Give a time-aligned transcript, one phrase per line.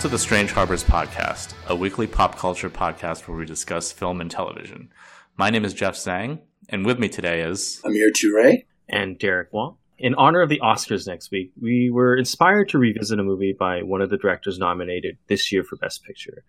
[0.00, 4.22] Welcome to the Strange Harbors Podcast, a weekly pop culture podcast where we discuss film
[4.22, 4.90] and television.
[5.36, 6.38] My name is Jeff Zhang,
[6.70, 8.64] and with me today is Amir Toure.
[8.88, 9.76] and Derek Wong.
[9.98, 13.82] In honor of the Oscars next week, we were inspired to revisit a movie by
[13.82, 16.44] one of the directors nominated this year for Best Picture.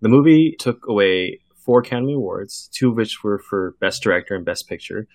[0.00, 4.46] The movie took away four Academy Awards, two of which were for Best Director and
[4.46, 5.06] Best Picture.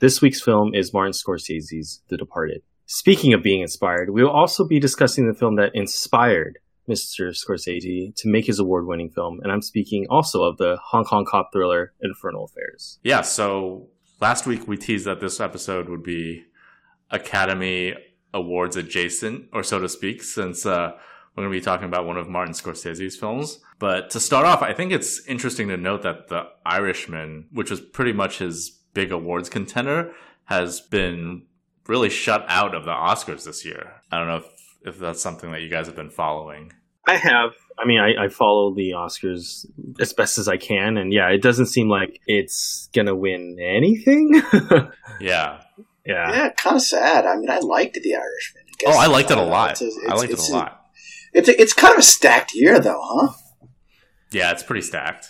[0.00, 2.62] This week's film is Martin Scorsese's The Departed.
[2.86, 6.58] Speaking of being inspired, we will also be discussing the film that inspired
[6.90, 7.30] Mr.
[7.30, 11.24] Scorsese to make his award winning film, and I'm speaking also of the Hong Kong
[11.24, 12.98] cop thriller Infernal Affairs.
[13.02, 13.88] Yeah, so
[14.20, 16.44] last week we teased that this episode would be
[17.10, 17.94] Academy
[18.32, 20.92] Awards adjacent, or so to speak, since uh,
[21.34, 23.60] we're going to be talking about one of Martin Scorsese's films.
[23.78, 27.80] But to start off, I think it's interesting to note that The Irishman, which was
[27.80, 30.12] pretty much his big awards contender,
[30.44, 31.46] has been
[31.86, 33.94] really shut out of the Oscars this year.
[34.12, 34.44] I don't know if,
[34.82, 36.72] if that's something that you guys have been following.
[37.10, 37.50] I have.
[37.78, 39.66] I mean, I, I follow the Oscars
[40.00, 44.42] as best as I can, and yeah, it doesn't seem like it's gonna win anything.
[45.20, 45.60] Yeah.
[46.06, 46.30] yeah.
[46.32, 47.26] Yeah, kind of sad.
[47.26, 48.62] I mean, I liked The Irishman.
[48.86, 49.72] Oh, I liked it a lot.
[49.72, 50.76] it's a- I it's- liked it it's a lot.
[51.34, 53.32] It's a, it's kind of a stacked year, though, huh?
[54.32, 55.28] Yeah, it's pretty stacked.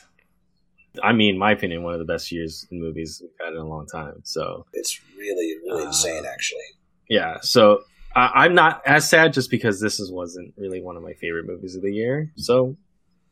[1.02, 3.66] I mean, my opinion, one of the best years in movies we've had in a
[3.68, 4.20] long time.
[4.24, 6.58] So It's really, really Uh, insane, actually.
[7.08, 7.82] yeah, so
[8.14, 11.46] I, I'm not as sad just because this is, wasn't really one of my favorite
[11.46, 12.32] movies of the year.
[12.36, 12.76] So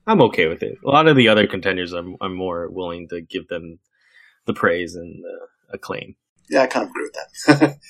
[0.06, 0.78] I'm okay with it.
[0.84, 3.78] A lot of the other contenders, I'm, I'm more willing to give them
[4.46, 5.38] the praise and the
[5.74, 6.16] acclaim.
[6.48, 7.16] Yeah, I kind of agree with
[7.60, 7.78] that.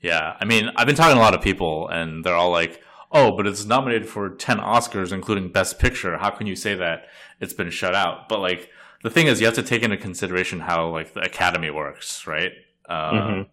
[0.00, 2.82] Yeah, I mean, I've been talking to a lot of people, and they're all like,
[3.12, 6.18] "Oh, but it's nominated for ten Oscars, including Best Picture.
[6.18, 7.04] How can you say that
[7.40, 8.68] it's been shut out?" But like,
[9.04, 12.50] the thing is, you have to take into consideration how like the Academy works, right?
[12.88, 13.46] Uh, Mhm.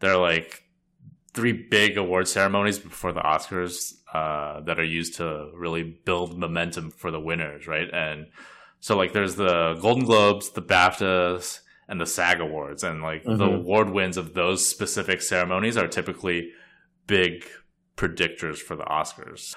[0.00, 0.63] There are like
[1.34, 6.90] three big award ceremonies before the Oscars uh, that are used to really build momentum
[6.90, 7.88] for the winners, right?
[7.92, 8.26] And
[8.80, 13.30] so like, there's the Golden Globes, the BAFTAs, and the SAG Awards, and like the
[13.36, 13.56] Mhm.
[13.56, 16.50] award wins of those specific ceremonies are typically
[17.06, 17.44] big
[17.96, 19.54] predictors for the Oscars.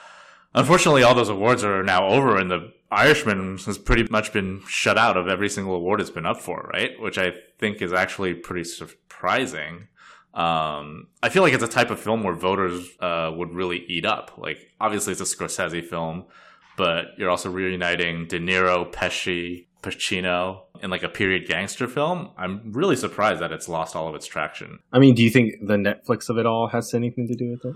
[0.53, 4.97] Unfortunately, all those awards are now over, and the Irishman has pretty much been shut
[4.97, 6.99] out of every single award it's been up for, right?
[6.99, 9.87] Which I think is actually pretty surprising.
[10.37, 14.05] Um, I feel like it's a type of film where voters uh, would really eat
[14.05, 14.37] up.
[14.37, 16.25] Like, obviously, it's a Scorsese film,
[16.77, 22.29] but you're also reuniting De Niro, Pesci, Pacino in like a period gangster film.
[22.37, 24.79] I'm really surprised that it's lost all of its traction.
[24.93, 27.65] I mean, do you think the Netflix of it all has anything to do with
[27.65, 27.75] it?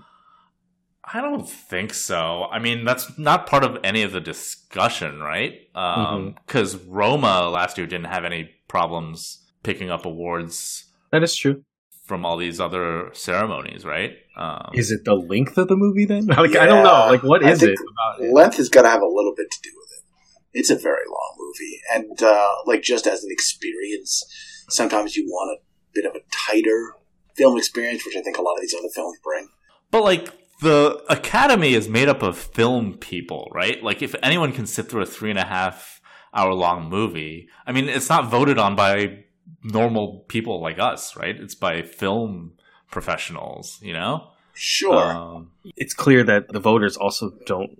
[1.03, 2.45] I don't think so.
[2.51, 5.53] I mean, that's not part of any of the discussion, right?
[5.73, 11.63] Because Roma last year didn't have any problems picking up awards That is true.
[12.11, 14.17] From all these other ceremonies, right?
[14.35, 16.25] Um, Is it the length of the movie then?
[16.27, 17.07] Like, I don't know.
[17.07, 18.33] Like, what I is think it about it?
[18.33, 20.59] Length has got to have a little bit to do with it.
[20.59, 21.79] It's a very long movie.
[21.93, 24.25] And, uh, like, just as an experience,
[24.67, 25.63] sometimes you want a
[25.93, 26.95] bit of a tighter
[27.37, 29.47] film experience, which I think a lot of these other films bring.
[29.89, 33.81] But like the Academy is made up of film people, right?
[33.81, 36.01] Like if anyone can sit through a three and a half
[36.33, 39.23] hour long movie, I mean, it's not voted on by
[39.63, 41.35] normal people like us, right?
[41.35, 42.53] It's by film
[42.91, 44.27] professionals, you know?
[44.53, 45.03] Sure.
[45.13, 47.71] Um, It's clear that the voters also don't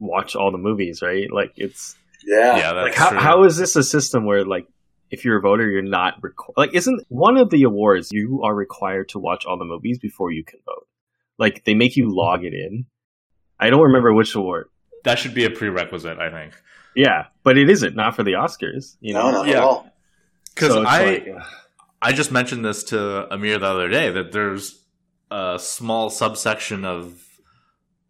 [0.00, 1.28] watch all the movies, right?
[1.32, 2.56] Like, it's yeah.
[2.56, 3.18] yeah, that's like how, true.
[3.18, 4.66] how is this a system where like
[5.10, 8.52] if you're a voter you're not requ- like isn't one of the awards you are
[8.54, 10.88] required to watch all the movies before you can vote
[11.38, 12.86] like they make you log it in
[13.60, 14.68] i don't remember which award
[15.04, 16.54] that should be a prerequisite, I think.
[16.96, 19.58] yeah but it isn't not for the oscars you know no, not Yeah.
[19.58, 19.92] at all.
[20.56, 21.28] Because So I, like.
[22.02, 24.82] I just mentioned this to Amir the other day that there's
[25.30, 27.22] a small subsection of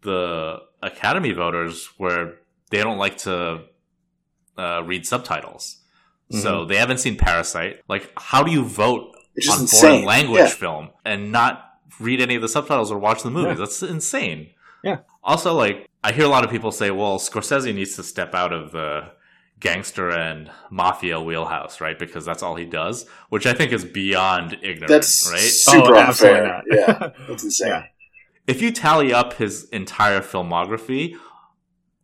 [0.01, 2.35] the Academy voters where
[2.71, 3.63] they don't like to
[4.57, 5.83] uh, read subtitles.
[6.29, 7.81] So they haven't seen Parasite.
[7.87, 9.15] Like, how do you vote
[9.49, 9.79] on insane.
[9.81, 10.47] foreign language Yeah.
[10.47, 11.63] film and not
[12.01, 13.57] read any of the subtitles or watch the movies?
[13.57, 13.65] Yeah.
[13.65, 14.49] That's insane.
[14.83, 14.97] Yeah.
[15.23, 18.51] Also, like, I hear a lot of people say, well, Scorsese needs to step out
[18.51, 19.11] of the
[19.59, 21.97] gangster and mafia wheelhouse, right?
[21.97, 25.39] Because that's all he does, which I think is beyond ignorant, That's right?
[25.39, 26.63] super Oh, absolutely unfair.
[26.71, 27.69] yeah, that's insane.
[27.69, 27.83] Yeah.
[28.45, 31.15] If you tally up his entire filmography,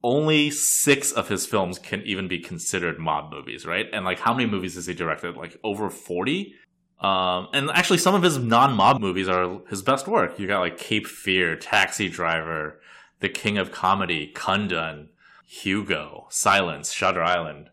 [0.03, 3.85] only six of his films can even be considered mob movies, right?
[3.94, 5.38] And like, how many movies has he directed?
[5.38, 6.53] Like over 40?
[7.00, 10.39] Um, and actually, some of his non mob movies are his best work.
[10.39, 12.81] You got like Cape Fear, Taxi Driver,
[13.19, 15.07] The King of Comedy, Kundun,
[15.45, 17.69] Hugo, Silence, Shutter Island.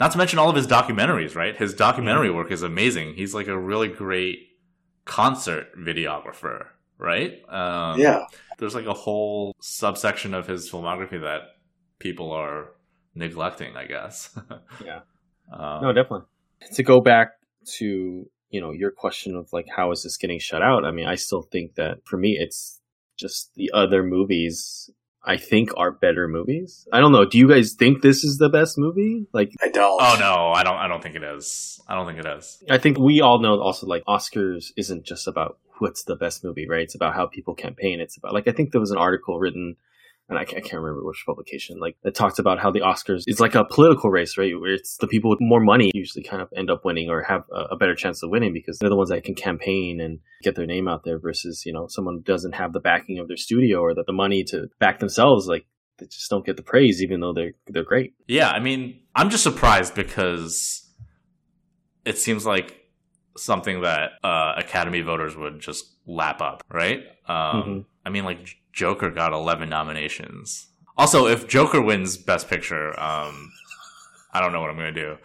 [0.00, 1.56] Not to mention all of his documentaries, right?
[1.56, 3.14] His documentary work is amazing.
[3.14, 4.38] He's like a really great
[5.04, 6.66] concert videographer,
[6.98, 7.32] right?
[7.48, 8.24] Um, Yeah.
[8.58, 11.42] there's like a whole subsection of his filmography that
[11.98, 12.72] people are
[13.14, 14.36] neglecting, I guess.
[14.84, 15.00] Yeah.
[15.52, 16.26] Um, No, definitely.
[16.74, 17.32] To go back
[17.78, 20.84] to you know your question of like how is this getting shut out?
[20.84, 22.80] I mean, I still think that for me, it's
[23.16, 24.90] just the other movies.
[25.24, 26.88] I think are better movies.
[26.92, 27.24] I don't know.
[27.24, 29.26] Do you guys think this is the best movie?
[29.32, 30.00] Like, I don't.
[30.02, 30.76] Oh no, I don't.
[30.76, 31.80] I don't think it is.
[31.86, 32.62] I don't think it is.
[32.68, 36.68] I think we all know also like Oscars isn't just about what's the best movie,
[36.68, 36.82] right?
[36.82, 38.00] It's about how people campaign.
[38.00, 39.76] It's about like I think there was an article written,
[40.34, 43.54] and I can't, remember which publication, like that talked about how the Oscars is like
[43.54, 44.52] a political race, right?
[44.58, 47.44] Where it's the people with more money usually kind of end up winning or have
[47.52, 50.54] a, a better chance of winning because they're the ones that can campaign and get
[50.56, 53.36] their name out there versus you know someone who doesn't have the backing of their
[53.36, 55.66] studio or the, the money to back themselves, like
[55.98, 58.14] they just don't get the praise even though they're they're great.
[58.26, 60.88] Yeah, I mean, I'm just surprised because
[62.04, 62.78] it seems like
[63.36, 67.00] something that uh, Academy voters would just lap up, right?
[67.26, 67.84] Um, Mhm.
[68.04, 70.66] I mean, like Joker got 11 nominations.
[70.96, 73.50] Also, if Joker wins Best Picture, um,
[74.32, 75.16] I don't know what I'm going to do.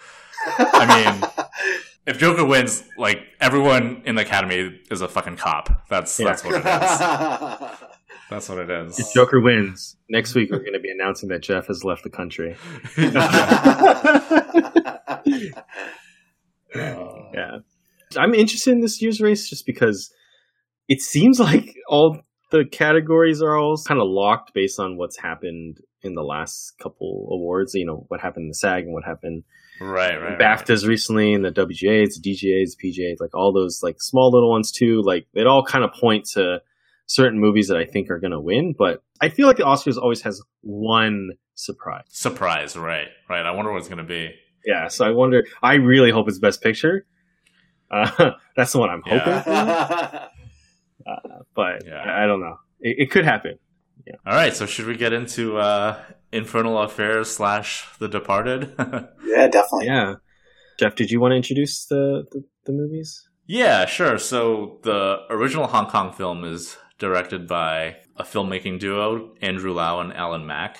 [0.57, 1.23] I mean,
[2.07, 5.87] if Joker wins, like everyone in the Academy is a fucking cop.
[5.89, 6.25] That's Yeah.
[6.27, 7.87] that's what it is.
[8.29, 8.99] That's what it is.
[8.99, 12.09] If Joker wins next week, we're going to be announcing that Jeff has left the
[12.09, 12.57] country.
[12.97, 14.97] Uh,
[17.33, 17.57] Yeah.
[18.17, 20.11] I'm interested in this year's race just because
[20.87, 25.79] it seems like all the categories are all kind of locked based on what's happened
[26.01, 27.73] in the last couple awards.
[27.73, 29.43] You know, what happened in the SAG and what happened
[29.81, 30.39] right, in right, right.
[30.39, 34.71] BAFTAs recently and the WGAs, the DGAs, PGAs, like all those like small little ones
[34.71, 35.01] too.
[35.01, 36.61] Like it all kind of point to
[37.07, 38.73] certain movies that I think are going to win.
[38.77, 42.05] But I feel like the Oscars always has one surprise.
[42.09, 43.45] Surprise, right, right.
[43.45, 44.33] I wonder what it's going to be.
[44.65, 44.87] Yeah.
[44.89, 47.05] So I wonder, I really hope it's Best Picture.
[47.89, 50.27] Uh, that's the one I'm hoping Yeah.
[51.23, 51.45] for.
[51.55, 51.95] but Yeah.
[51.95, 52.57] I, I don't know.
[52.79, 53.57] It, it could happen.
[54.25, 55.99] All right, so should we get into uh,
[56.31, 58.73] Infernal Affairs slash The Departed?
[59.25, 59.87] yeah, definitely.
[59.87, 60.15] Yeah.
[60.79, 63.27] Jeff, did you want to introduce the, the, the movies?
[63.47, 64.17] yeah, sure.
[64.17, 70.13] So the original Hong Kong film is directed by a filmmaking duo, Andrew Lau and
[70.13, 70.77] Alan Mak.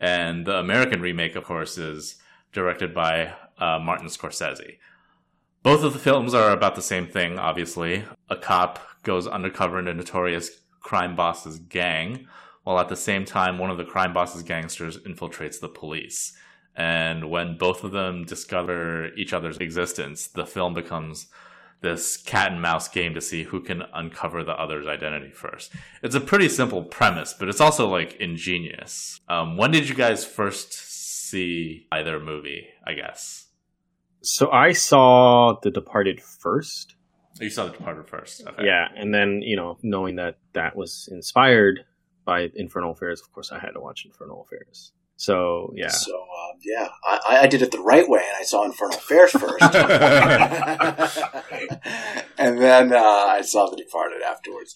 [0.00, 2.16] And the American remake, of course, is
[2.52, 4.78] directed by uh, Martin Scorsese.
[5.62, 8.04] Both of the films are about the same thing, obviously.
[8.28, 12.26] A cop goes undercover in a notorious crime boss's gang,
[12.64, 16.32] while at the same time, one of the crime boss's gangsters infiltrates the police.
[16.76, 21.28] And when both of them discover each other's existence, the film becomes
[21.82, 25.72] this cat and mouse game to see who can uncover the other's identity first.
[26.02, 29.20] It's a pretty simple premise, but it's also like ingenious.
[29.28, 32.68] Um, when did you guys first see either movie?
[32.86, 33.48] I guess
[34.22, 36.96] So I saw The Departed first.
[37.40, 38.46] You saw The Departed first.
[38.46, 38.64] Okay.
[38.64, 38.86] Yeah.
[38.94, 41.84] And then, you know, knowing that that was inspired
[42.24, 44.92] by Infernal Affairs, of course, I had to watch Infernal Affairs.
[45.16, 45.88] So, yeah.
[45.88, 49.30] So um, yeah, I, I did it the right way, and I saw Infernal Affairs
[49.30, 49.62] first,
[52.36, 54.74] and then uh, I saw The Departed afterwards.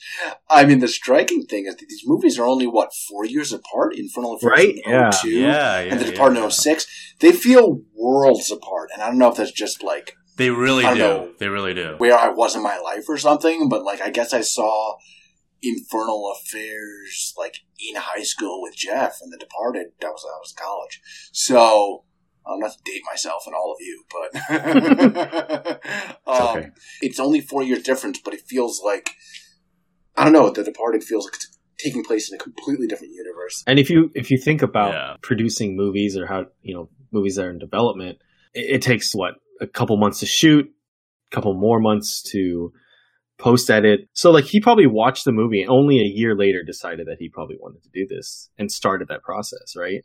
[0.49, 3.97] I mean, the striking thing is that these movies are only what four years apart.
[3.97, 5.11] Infernal Affairs Right, in yeah.
[5.11, 6.44] 02, Yeah, yeah, and The yeah, Departed yeah.
[6.44, 6.87] in 06.
[7.18, 10.95] They feel worlds apart, and I don't know if that's just like They really do.
[10.99, 11.33] know.
[11.38, 11.97] They really do.
[11.99, 14.97] where I was in my life or something, but like I guess I saw
[15.62, 19.88] Infernal Affairs like in high school with Jeff and The Departed.
[20.00, 21.00] That was I was in college,
[21.33, 22.04] so
[22.47, 25.78] I'm not to date myself and all of you, but
[26.26, 26.68] um, okay.
[27.02, 29.11] it's only four years difference, but it feels like
[30.16, 30.50] I don't know.
[30.50, 33.62] The Departed feels like it's taking place in a completely different universe.
[33.66, 35.16] And if you if you think about Yeah.
[35.23, 38.18] producing movies or how you know movies that are in development,
[38.54, 42.73] it, it takes what a couple months to shoot, a couple more months to
[43.38, 44.00] post edit.
[44.12, 47.29] So like he probably watched the movie and only a year later decided that he
[47.29, 50.03] probably wanted to do this and started that process, right?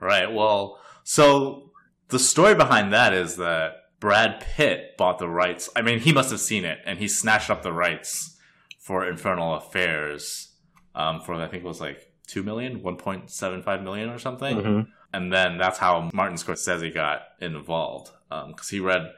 [0.00, 0.32] Right.
[0.32, 1.70] Well, so
[2.08, 5.70] the story behind that is that Brad Pitt bought the rights.
[5.76, 8.36] I mean, he must have seen it, and he snatched up the rights
[8.80, 10.52] for Infernal Affairs
[10.94, 14.18] um, for I think it was like two million, one point seven five million, or
[14.18, 14.56] something.
[14.56, 14.86] Mhm.
[15.12, 18.10] And then that's how Martin Scorsese got involved
[18.48, 19.12] because he read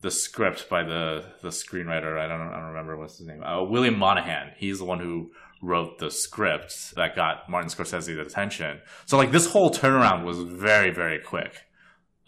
[0.00, 2.18] the script by the the screenwriter.
[2.18, 3.42] I don't I don't remember what's his name.
[3.42, 4.52] Uh, William Monahan.
[4.56, 5.30] He's the one who
[5.62, 8.80] wrote the script that got Martin Scorsese's attention.
[9.06, 11.62] So like this whole turnaround was very very quick.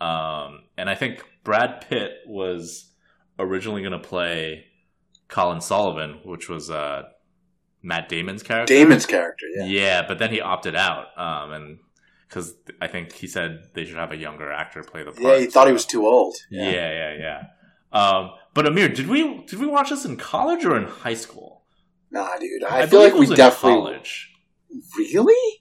[0.01, 2.91] Um, and I think Brad Pitt was
[3.39, 4.67] originally going to play
[5.29, 7.03] Colin Sullivan, which was uh,
[7.83, 8.75] Matt Damon's character.
[8.75, 9.65] Damon's character, yeah.
[9.65, 11.79] Yeah, but then he opted out, um, and
[12.29, 15.23] because I think he said they should have a younger actor play the part.
[15.23, 16.37] Yeah, he thought so- he was too old.
[16.51, 17.43] Yeah, yeah, yeah.
[17.93, 21.63] Um, but Amir, did we did we watch this in college or in high school?
[22.11, 22.63] Nah, dude.
[22.65, 24.33] I, feel like it we was in definitely college.
[24.99, 25.61] really.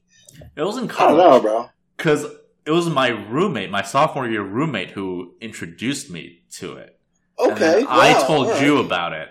[0.56, 1.18] It was in I don't college.
[1.18, 1.70] know, bro.
[1.98, 2.26] because
[2.66, 7.00] it was my roommate, my sophomore year roommate, who introduced me to it.
[7.38, 8.62] And Okay, then I told all right.
[8.66, 9.30] you about it,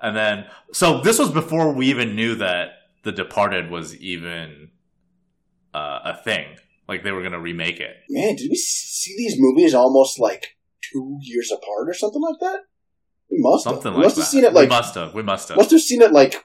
[0.00, 2.68] and then so this was before we even knew that
[3.02, 4.70] The Departed was even
[5.74, 6.56] uh, a thing.
[6.88, 7.96] Like they were gonna remake it.
[8.08, 10.56] Man, did we see these movies almost like
[10.92, 12.60] two years apart or something like that?
[13.30, 13.74] We must have.
[13.74, 14.22] Something we like must that.
[14.22, 15.14] have seen it we like must have.
[15.14, 15.58] We must have.
[15.58, 16.44] must have seen it like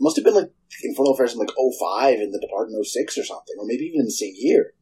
[0.00, 0.50] must have been like
[0.84, 4.00] Infernal Affairs in like 05 and The Departed in 06 or something, or maybe even
[4.00, 4.72] in the same year.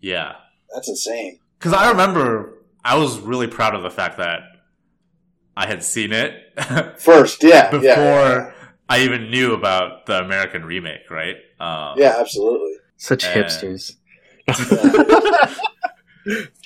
[0.00, 0.34] Yeah.
[0.72, 1.40] That's insane.
[1.58, 4.40] Because I remember I was really proud of the fact that
[5.56, 6.34] I had seen it
[6.98, 8.52] First, yeah, before yeah,
[8.88, 11.36] I even knew about the American remake, right?
[11.58, 12.74] Um, yeah, absolutely.
[12.98, 13.96] Such Uh, hipsters.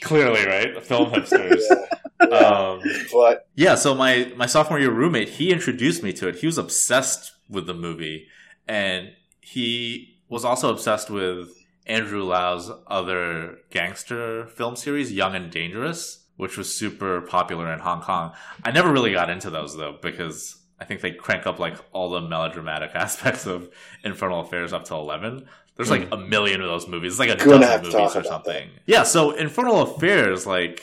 [0.01, 0.83] clearly, right?
[0.85, 1.61] Film hipsters.
[1.71, 2.29] Yeah.
[2.31, 2.37] Yeah.
[2.37, 2.81] Um,
[3.13, 6.37] but yeah, so my, my sophomore year roommate, he introduced me to it.
[6.37, 8.27] He was obsessed with the movie,
[8.69, 9.11] and
[9.41, 11.49] he was also obsessed with
[11.87, 18.01] Andrew Lau's other gangster film series, Young and Dangerous, which was super popular in Hong
[18.03, 18.33] Kong.
[18.65, 22.11] I never really got into those though because I think they crank up like all
[22.11, 23.69] the melodramatic aspects of
[24.05, 25.47] Infernal Affairs up to eleven.
[25.77, 26.13] There's like hmm.
[26.13, 27.13] a million of those movies.
[27.13, 28.69] It's like a Gonna dozen movies or something.
[28.87, 30.83] Yeah, so Infernal Affairs like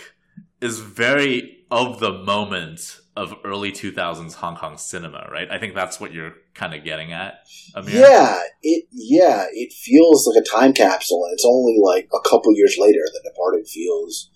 [0.61, 5.49] is very of the moment of early 2000s Hong Kong cinema, right?
[5.51, 7.99] I think that's what you're kind of getting at, Amir.
[7.99, 12.55] yeah, it yeah, it feels like a time capsule, and it's only like a couple
[12.55, 14.29] years later that Departed feels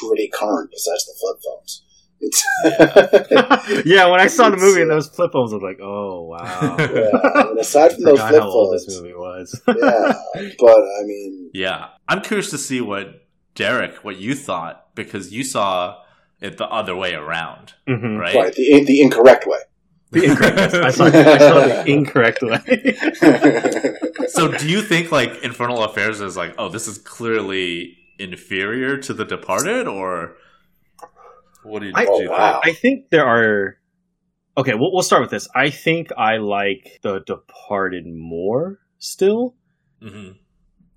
[0.00, 0.70] pretty current.
[0.70, 1.83] Besides the flip phones,
[3.84, 6.76] yeah, when I saw the movie and those flip phones, I was like, oh wow.
[6.78, 7.10] yeah.
[7.34, 9.60] I mean, aside from those flip how old this movie was.
[9.66, 10.12] yeah.
[10.58, 11.88] But I mean, Yeah.
[12.08, 15.98] I'm curious to see what Derek, what you thought, because you saw
[16.40, 18.18] it the other way around, Mhm.
[18.18, 18.34] right?
[18.34, 19.58] right, the the incorrect way.
[20.10, 20.58] The incorrect.
[20.74, 22.94] I saw, I saw the incorrect way.
[24.28, 29.12] so do you think like Infernal Affairs is like, oh, this is clearly inferior to
[29.14, 30.36] The Departed, or
[31.64, 32.60] what did, I- did you Oh, wow.
[32.64, 33.76] I think there are.
[34.56, 35.48] Okay, we'll, we'll start with this.
[35.54, 39.54] I think I like The Departed more still,
[40.00, 40.12] think?
[40.14, 40.28] hmm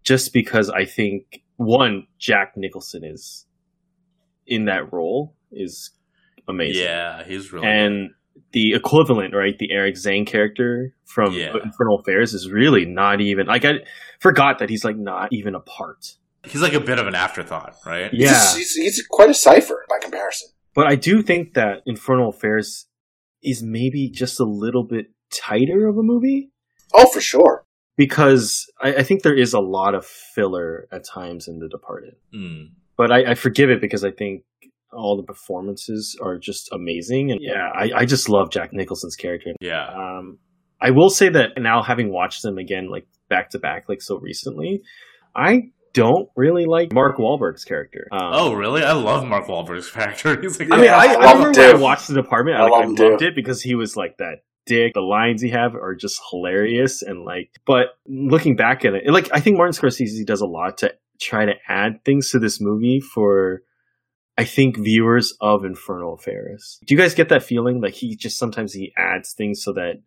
[0.03, 3.45] just because I think one Jack Nicholson is
[4.45, 5.91] in that role is
[6.47, 6.83] amazing.
[6.83, 8.11] Yeah, he's really and
[8.53, 9.57] the equivalent, right?
[9.59, 11.55] The Eric Tsang character from Yeah.
[11.61, 13.79] Infernal Affairs is really not even like I
[14.21, 16.15] forgot that he's like not even a part.
[16.45, 18.09] he's like a bit of an afterthought, right?
[18.13, 20.47] Yeah, he's, he's, he's quite a cipher by comparison.
[20.77, 22.87] But I do think that Infernal Affairs
[23.43, 26.51] is maybe just a little bit tighter of a movie
[26.93, 27.65] Oh, for sure.
[27.97, 32.13] because I, I think there is a lot of filler at times in The Departed.
[32.33, 32.69] Mm.
[32.95, 34.43] But I, I forgive it because I think
[34.93, 39.51] all the performances are just amazing, and yeah, I, I just love Jack Nicholson's character.
[39.59, 39.85] Yeah.
[39.85, 40.39] Um,
[40.81, 44.17] I will say that now, having watched them again, like back to back, like so
[44.19, 44.81] recently,
[45.35, 48.07] I don't really like Mark Wahlberg's character.
[48.11, 48.83] Um, Oh, really?
[48.83, 50.39] I love Mark Wahlberg's character.
[50.41, 52.59] He's like, I mean, Yeah, I, I I remember when I watched The Department, I,
[52.59, 54.93] I like, love I loved it because he was like that dick.
[54.93, 59.29] The lines he have are just hilarious, and like, but looking back at it, like
[59.33, 62.99] I think Martin Scorsese does a lot to try to add things to this movie
[62.99, 63.61] for.
[64.39, 66.79] I think viewers of Infernal Affairs.
[66.85, 67.81] Do you guys get that feeling?
[67.81, 70.03] Like he just sometimes he adds things so that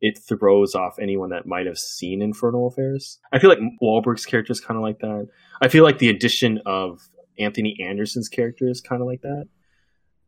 [0.00, 3.18] it throws off anyone that might have seen Infernal Affairs.
[3.32, 5.28] I feel like Wahlberg's character is kind of like that.
[5.62, 7.00] I feel like the addition of
[7.38, 9.46] Anthony Anderson's character is kind of like that.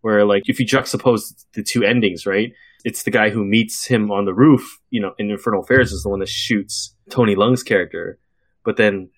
[0.01, 2.53] Where like if you juxtapose the two endings, right?
[2.85, 6.05] It's the guy who meets him on the roof, you know, in Infernal Affairs is
[6.05, 8.19] the one that shoots Tony Leung's character.
[8.65, 9.11] But then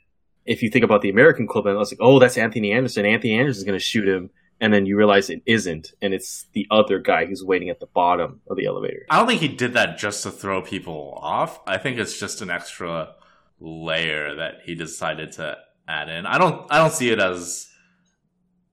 [0.47, 3.05] if you think about the American equivalent, I was like, oh, that's Anthony Anderson.
[3.05, 4.31] Anthony Anderson's going to shoot him.
[4.61, 5.93] And then you realize it isn't.
[6.03, 9.07] And it's the other guy who's waiting at the bottom of the elevator.
[9.09, 11.61] I don't think he did that just to throw people off.
[11.67, 13.15] I think it's just an extra
[13.59, 15.57] layer that he decided to
[15.89, 16.27] add in.
[16.27, 17.69] I don't I don't see it as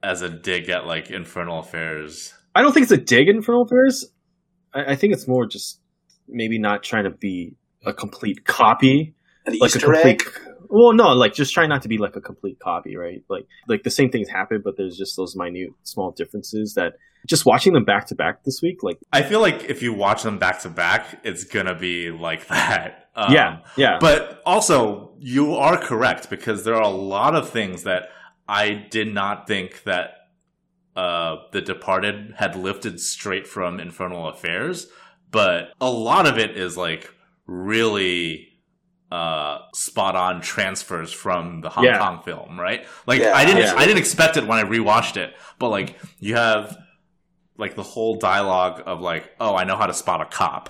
[0.04, 2.34] as a dig at like Infernal Affairs.
[2.54, 4.06] I don't think it's a dig in Infernal Affairs.
[4.74, 5.80] I, I think it's more just
[6.28, 9.16] maybe not trying to be a complete copy,
[9.46, 10.22] An like a Easter complete.
[10.22, 10.24] egg.
[10.70, 13.24] Well, no, like just try not to be like a complete copy, right?
[13.30, 16.94] Like, like the same things happen, but there's just those minute, small differences that
[17.26, 20.24] just watching them back to back this week, like, I feel like if you watch
[20.24, 23.10] them back to back, it's gonna be like that.
[23.16, 27.84] Um, yeah, yeah, But also, you are correct because there are a lot of things
[27.84, 28.10] that
[28.48, 30.12] I did not think that
[30.96, 34.88] uh, The Departed had lifted straight from Infernal Affairs.
[35.32, 37.14] But a lot of it is like
[37.46, 38.50] really
[39.12, 41.98] uh, spot on transfers from the Hong Yeah.
[42.00, 42.86] Kong film, right?
[43.06, 43.74] Like Yeah, I didn't, yeah.
[43.76, 46.78] I didn't expect it when I rewatched it, but like you have
[47.58, 50.70] like the whole dialogue of like, oh, I know how to spot a cop,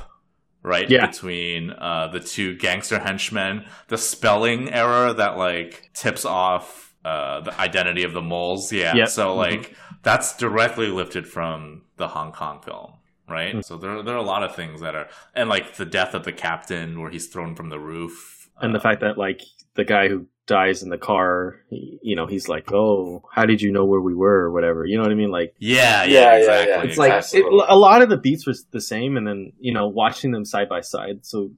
[0.63, 0.89] right?
[0.89, 1.07] Yeah.
[1.07, 7.59] Between uh, the two gangster henchmen, the spelling error that like tips off uh, the
[7.59, 8.71] identity of the moles.
[8.71, 8.95] Yeah.
[8.95, 9.09] Yep.
[9.09, 12.93] So like that's directly lifted from the Hong Kong film.
[13.29, 13.63] Right, Mm.
[13.65, 16.23] so there there are a lot of things that are, and like the death of
[16.23, 19.41] the captain, where he's thrown from the roof, and the uh, fact that like
[19.75, 23.69] the guy who dies in the car, you know, he's like, "Oh, how did you
[23.71, 24.85] know where we were?" or whatever.
[24.85, 25.29] You know what I mean?
[25.29, 26.71] Like yeah, yeah, Yeah, yeah, exactly.
[26.73, 26.83] yeah.
[26.83, 29.87] it's like it, a lot of the beats were the same, and then you know,
[29.89, 31.51] watching them side by side, so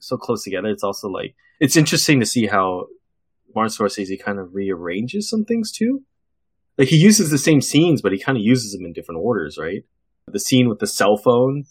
[0.00, 2.86] so close together, it's also like it's interesting to see how
[3.54, 6.02] Martin Scorsese kind of rearranges some things too.
[6.76, 9.56] Like he uses the same scenes, but he kind of uses them in different orders,
[9.58, 9.84] right?
[10.32, 11.64] The scene with the cell phone,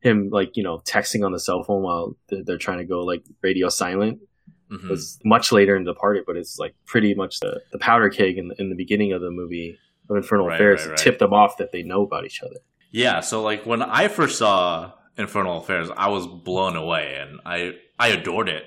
[0.00, 3.24] him like you know texting on the cell phone while they're, trying to go like
[3.42, 4.20] radio silent
[4.70, 4.88] Mhm.
[4.88, 8.38] was much later in the party, but it's like pretty much the, the powder keg
[8.38, 9.76] in, in the beginning of the movie
[10.08, 10.98] of Infernal Right, Affairs right, to right.
[10.98, 12.56] tip them off that they know about each other.
[12.90, 17.74] Yeah, so like when I first saw Infernal Affairs, I was blown away, and I
[17.98, 18.64] I adored it,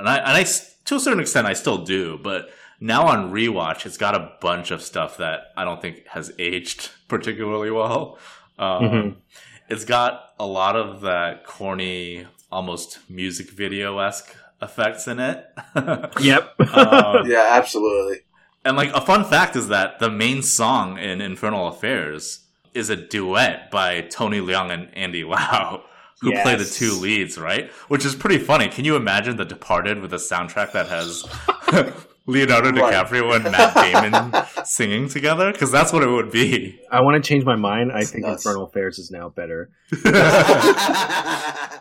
[0.00, 0.42] and I and I
[0.86, 2.50] to a certain extent I still do, but
[2.80, 6.90] now on rewatch, it's got a bunch of stuff that I don't think has aged
[7.08, 8.18] particularly well.
[8.58, 9.14] Um, Mhm.
[9.68, 15.44] It's got a lot of that corny, almost music video esque effects in it.
[16.20, 16.60] Yep.
[16.76, 18.20] Um, Yeah, absolutely.
[18.64, 22.40] and like a fun fact is that the main song in Infernal Affairs
[22.74, 25.82] is a duet by Tony Leung and Andy Lau,
[26.20, 27.70] who play the two leads, right?
[27.88, 28.68] Which is pretty funny.
[28.68, 31.24] Can you imagine The Departed with a soundtrack that has
[32.26, 32.92] Leonardo Right.
[32.94, 35.52] DiCaprio and Matt Damon singing together?
[35.52, 36.80] Because that's what it would be.
[36.90, 37.92] I want to change my mind.
[37.92, 38.44] I That's think nuts.
[38.44, 39.70] Infernal Affairs is now better.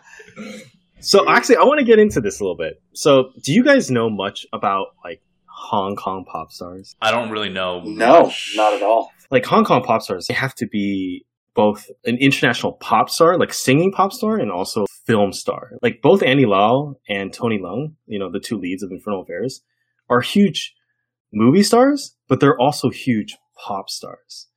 [1.02, 2.82] So actually, I want to get into this a little bit.
[2.94, 6.96] So, do you guys know much about like Hong Kong pop stars?
[7.00, 7.82] I don't really know.
[7.84, 8.54] no, much.
[8.56, 9.12] not at all.
[9.30, 13.54] Like Hong Kong pop stars, they have to be both an international pop star, like
[13.54, 15.74] singing pop star, and also film star.
[15.84, 19.62] Like both Andy Lau and Tony Leung, you know, the two leads of Infernal Affairs,
[20.10, 20.74] are huge
[21.34, 24.48] movie stars, but they're also huge pop stars.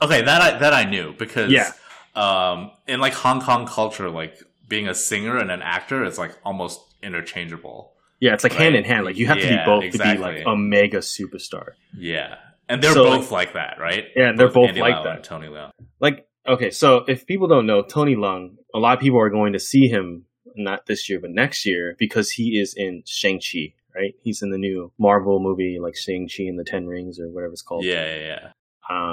[0.00, 1.72] Okay, that I, that I knew because Yeah.
[2.14, 4.36] um, in like Hong Kong culture, like
[4.68, 7.92] being a singer and an actor is like almost interchangeable.
[8.20, 8.62] Yeah, it's like Right.
[8.62, 9.04] hand in hand.
[9.04, 11.70] Like you have to be Yeah, both to be like a mega superstar.
[11.96, 12.36] Yeah,
[12.68, 14.04] and they're So, both like, that, right?
[14.16, 15.24] Yeah, they're both Andy like Lau that.
[15.24, 15.70] Tony Leung.
[16.00, 19.52] like okay so if people don't know tony leung a lot of people are going
[19.52, 20.24] to see him
[20.56, 24.58] not this year but next year because he is in shang-chi right he's in the
[24.58, 28.26] new marvel movie like shang-chi and the ten rings or whatever it's called Yeah, yeah,
[28.26, 28.50] yeah.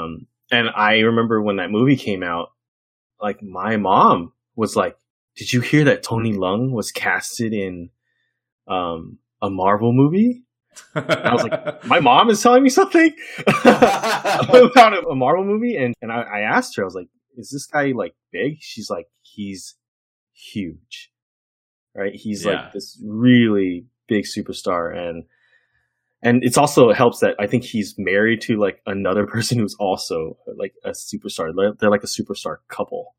[0.01, 2.49] um and i remember when that movie came out
[3.19, 4.95] like my mom was like
[5.35, 7.89] did you hear that tony leung was casted in
[8.67, 10.43] um a marvel movie
[10.93, 13.13] I was like, my mom is telling me something
[13.47, 17.49] about a, a Marvel movie, and and I, I asked her, I was like, "Is
[17.49, 19.75] this guy like big?" She's like, "He's
[20.33, 21.11] huge,
[21.95, 22.13] right?
[22.13, 22.51] He's Yeah.
[22.63, 25.23] like this really big superstar, and
[26.21, 29.75] and it's also it helps that I think he's married to like another person who's
[29.79, 31.51] also like a superstar.
[31.79, 33.15] They're- like a superstar couple.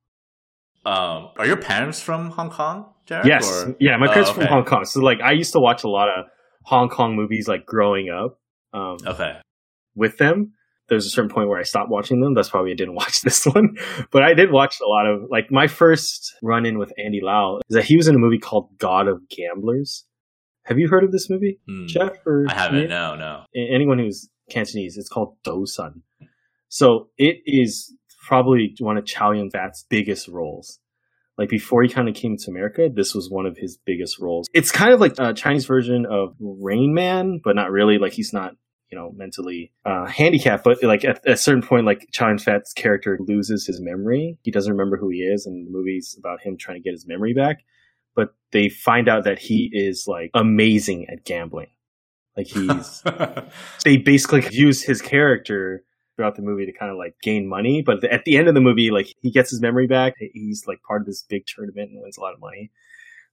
[0.85, 3.27] um, are your parents from Hong Kong, Jared?
[3.27, 4.44] Yes, Or- yeah, my Oh, parents from.
[4.46, 6.27] Hong Kong, so like I used to watch a lot of
[6.64, 8.38] Hong Kong movies like growing up.
[8.72, 9.38] Um, Okay.
[9.94, 10.53] with them.
[10.88, 12.35] There's a certain point where I stopped watching them.
[12.35, 13.77] That's probably I didn't watch this one,
[14.12, 17.59] but I did watch a lot of like my first run in with Andy Lau
[17.68, 20.05] is that he was in a movie called God of Gamblers.
[20.66, 21.87] Have you heard of this movie, Hmm.
[21.87, 22.18] Jeff?
[22.26, 22.79] Or I haven't.
[22.81, 22.88] Nick?
[22.90, 23.44] No, no.
[23.55, 24.96] Anyone who's Cantonese?
[24.96, 26.02] It's called Dosan.
[26.68, 27.94] So it is
[28.26, 30.79] probably one of Chow Yun Fat's biggest roles.
[31.38, 34.46] Like before he kind of came to America, this was one of his biggest roles.
[34.55, 37.98] It's kind of like a Chinese version of Rain Man, but not really.
[37.98, 38.52] Like he's not,
[38.90, 40.64] you know, mentally uh, handicapped.
[40.64, 44.38] But like at, at a certain point, like Chow Yun Fat's character loses his memory.
[44.42, 47.07] He doesn't remember who he is, and the movie's about him trying to get his
[47.07, 47.59] memory back.
[48.16, 51.68] But they find out that he is like amazing at gambling.
[52.37, 53.02] Like he's
[53.85, 55.85] they basically use his character
[56.16, 57.83] throughout the movie to kind of like gain money.
[57.83, 60.14] But at the end of the movie, like he gets his memory back.
[60.18, 62.70] He's like part of this big tournament and wins a lot of money.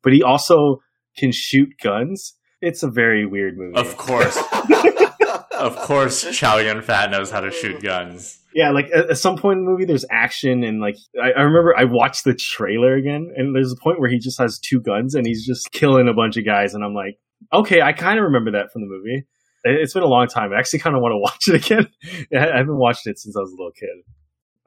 [0.04, 0.82] But he also
[1.18, 2.34] can shoot guns.
[2.62, 3.76] It's a very weird movie.
[3.76, 4.38] of course,
[5.58, 8.40] of course, Chow Yun Fat knows how to shoot guns.
[8.56, 11.42] Yeah, like at, at some point in the movie, there's action, and like I, I
[11.42, 14.80] remember I watched the trailer again, and there's a point where he just has two
[14.82, 17.18] guns and he's just killing a bunch of guys, and I'm like,
[17.54, 19.26] okay, I kind of remember that from the movie.
[19.64, 20.52] It- It's been a long time.
[20.54, 21.88] I actually kind of want to watch it again.
[22.36, 23.90] I haven't watched it since I was a little kid.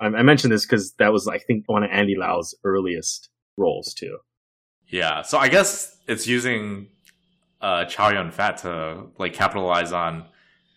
[0.01, 3.95] I, I mentioned this because that was, I think, one of Andy Lau's earliest roles
[3.95, 4.19] too.
[4.89, 6.89] Yeah, so I guess it's using
[7.61, 10.25] uh, Chow Yun Fat to like capitalize on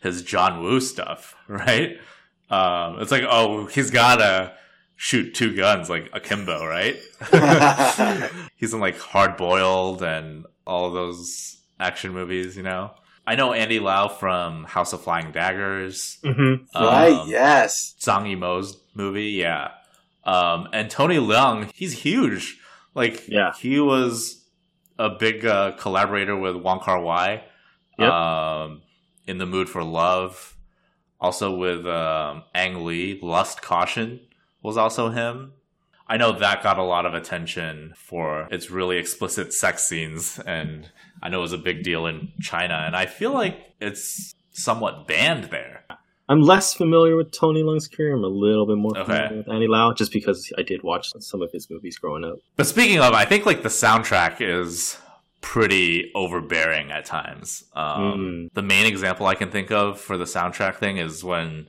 [0.01, 1.97] his John Woo stuff, right?
[2.49, 4.53] Um, it's like, oh, he's gotta
[4.95, 6.97] shoot two guns like akimbo, right?
[8.55, 12.91] He's in like Hard Boiled and all of those action movies, you know.
[13.25, 16.17] I know Andy Lau from House of Flying Daggers.
[16.23, 16.65] Mm-hmm.
[16.75, 17.13] right?
[17.13, 17.95] um, yes.
[17.99, 19.71] Zhang Yimou's movie, yeah.
[20.25, 22.59] Um, and Tony Leung, he's huge.
[22.95, 23.53] Like, Yeah.
[23.59, 24.43] he was
[24.97, 27.43] a big uh, collaborator with Wong Kar Wai.
[27.99, 28.09] Yep.
[28.11, 28.81] Um,
[29.27, 30.55] in the Mood for Love,
[31.19, 33.19] also with um, Ang Lee.
[33.21, 34.19] Lust Caution
[34.61, 35.53] was also him.
[36.07, 40.89] I know that got a lot of attention for its really explicit sex scenes, and
[41.21, 42.81] I know it was a big deal in China.
[42.85, 45.83] And I feel like it's somewhat banned there.
[46.27, 48.15] I'm less familiar with Tony Leung's career.
[48.15, 49.03] I'm a little bit more Okay.
[49.05, 52.37] familiar with Andy Lau, just because I did watch some of his movies growing up.
[52.55, 54.97] But speaking of, I think like the soundtrack is
[55.41, 57.63] pretty overbearing at times.
[57.73, 58.01] Um,
[58.49, 58.53] Mm.
[58.53, 61.67] The main example I can think of for the soundtrack thing is when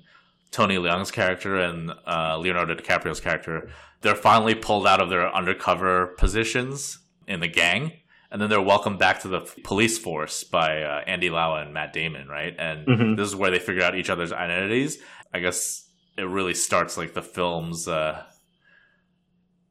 [0.51, 3.71] Tony Leung's character and uh, Leonardo DiCaprio's character
[4.03, 7.93] they're finally pulled out of their undercover positions in the gang,
[8.31, 11.93] and then they're welcomed back to the police force by uh, Andy Lau and Matt
[11.93, 12.55] Damon, right?
[12.59, 13.17] And Mhm.
[13.19, 14.97] this is where they figure out each other's identities.
[15.35, 18.23] I guess it really starts like the film's uh,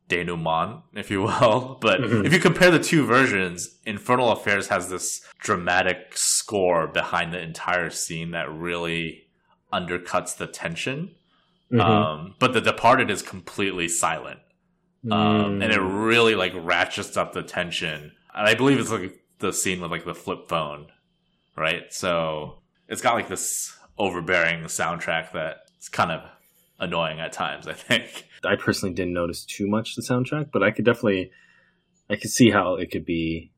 [0.09, 1.77] denouement, if you will.
[1.81, 2.25] But Mhm.
[2.25, 7.89] if you compare the two versions, Infernal Affairs has this dramatic score behind the entire
[7.89, 9.27] scene that really
[9.71, 11.15] undercuts the tension.
[11.71, 11.79] Mhm.
[11.81, 14.39] Um, but The Departed is completely silent.
[15.09, 15.63] Um, Mm.
[15.63, 18.11] and it really like ratchets up the tension.
[18.35, 20.87] And I believe it's like the scene with like the flip phone,
[21.55, 21.85] right?
[21.93, 26.21] So it's got like this overbearing soundtrack that it's kind of
[26.79, 28.25] annoying at times, I think.
[28.43, 31.31] I personally didn't notice too much the soundtrack, but I could definitely,
[32.09, 33.51] I could see how it could be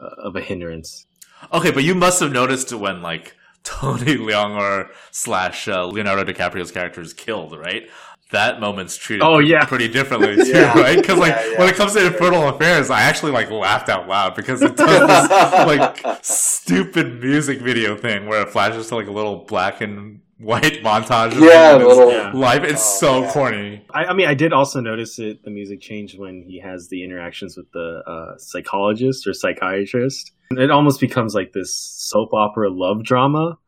[0.00, 1.06] uh, of a hindrance.
[1.52, 6.70] Okay, but you must have noticed when like Tony Leung or slash uh, Leonardo DiCaprio's
[6.72, 7.88] character is killed, right?
[8.32, 9.64] That moment's treated Oh, yeah.
[9.68, 10.76] pretty differently too, Yeah.
[10.78, 10.96] right?
[10.96, 11.58] Because like Yeah, yeah.
[11.60, 15.28] when it comes to Infernal Affairs, I actually like laughed out loud because it does
[15.28, 15.30] this
[15.66, 20.82] like stupid music video thing where it flashes to like a little black and white
[20.82, 21.32] montage.
[21.40, 22.12] Yeah, him and the his little.
[22.12, 22.32] Yeah.
[22.32, 22.62] life.
[22.64, 23.32] It's Oh, so yeah.
[23.32, 23.84] corny.
[23.90, 25.42] I, I mean, I did also notice it.
[25.44, 30.32] The music changed when he has the interactions with the uh, psychologist or psychiatrist.
[30.50, 33.58] It almost becomes like this soap opera love drama,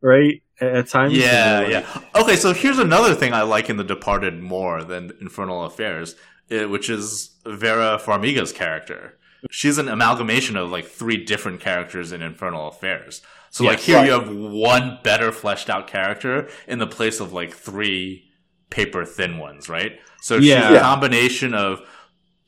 [0.00, 0.42] right?
[0.60, 1.14] At, at times.
[1.16, 2.00] Yeah, And they're yeah.
[2.22, 6.14] Okay, so here's another thing I like in The Departed more than Infernal Affairs,
[6.50, 9.18] eh, which is Vera Farmiga's character.
[9.50, 13.20] She's an amalgamation of like three different characters in Infernal Affairs.
[13.54, 14.06] So like here Right.
[14.06, 18.24] you have one better fleshed out character in the place of like three
[18.68, 19.92] paper thin ones, right?
[20.22, 21.80] So she's a combination of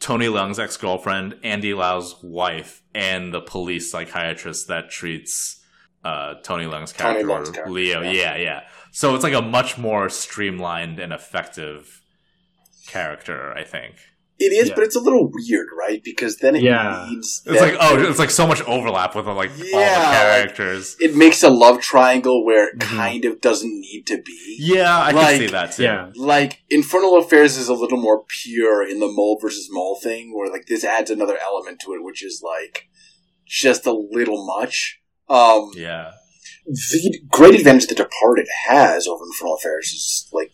[0.00, 5.64] Tony Leung's ex girlfriend, Andy Lau's wife, and the police psychiatrist that treats
[6.04, 8.00] uh, Tony Leung's Tony character, Leung's character, Leo.
[8.02, 8.10] yeah.
[8.10, 8.60] Yeah, yeah.
[8.90, 12.02] So it's like a much more streamlined and effective
[12.88, 13.94] character, I think.
[14.38, 14.74] It is, Yeah.
[14.74, 16.02] but it's a little weird, right?
[16.04, 17.06] Because then it Yeah.
[17.08, 17.42] needs.
[17.46, 20.18] It's like oh, it's like so much overlap with like all the Yeah, like-
[20.54, 20.94] characters.
[21.00, 22.96] it makes a love triangle where it Mhm.
[22.98, 24.56] kind of doesn't need to be.
[24.60, 25.82] yeah, I like- can see that too.
[25.84, 26.10] yeah.
[26.14, 30.50] Like Infernal Affairs is a little more pure in the mole versus mole thing, where
[30.50, 32.88] like this adds another element to it, which is like
[33.46, 35.00] just a little much.
[35.30, 36.10] Um, yeah,
[36.66, 40.52] the great advantage The Departed has over Infernal Affairs is like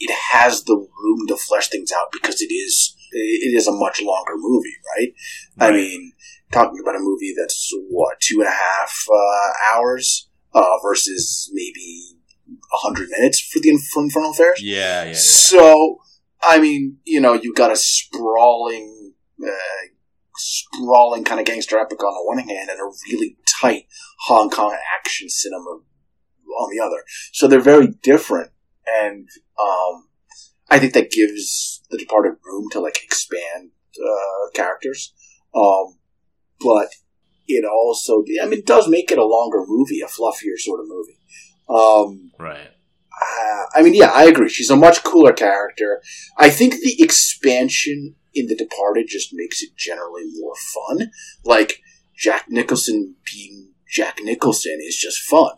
[0.00, 4.00] it has the room to flesh things out because it is it is a much
[4.02, 5.12] longer movie, right?
[5.58, 6.12] I mean,
[6.50, 12.18] talking about a movie that's what two and a half uh, hours uh, versus maybe
[12.72, 14.62] hundred minutes for the for Infernal Affairs.
[14.62, 15.14] yeah, yeah, yeah.
[15.14, 15.98] So,
[16.42, 19.86] I mean, you know, you've got a sprawling, uh,
[20.36, 23.86] sprawling kind of gangster epic on the one hand, and a really tight
[24.26, 25.80] Hong Kong action cinema
[26.58, 27.02] on the other.
[27.32, 28.50] So they're very different,
[28.86, 29.28] and
[29.60, 30.08] um,
[30.72, 35.12] I think that gives The Departed room to like expand uh, characters.
[35.54, 35.98] Um,
[36.60, 36.88] but
[37.46, 40.86] it also, I mean, it does make it a longer movie, a fluffier sort of
[40.88, 41.18] movie.
[41.68, 42.68] Um, right.
[42.68, 44.48] uh, I mean, yeah, I agree.
[44.48, 46.00] She's a much cooler character.
[46.38, 51.10] I think the expansion in The Departed just makes it generally more fun.
[51.44, 51.82] Like
[52.16, 55.52] Jack Nicholson being Jack Nicholson is just fun.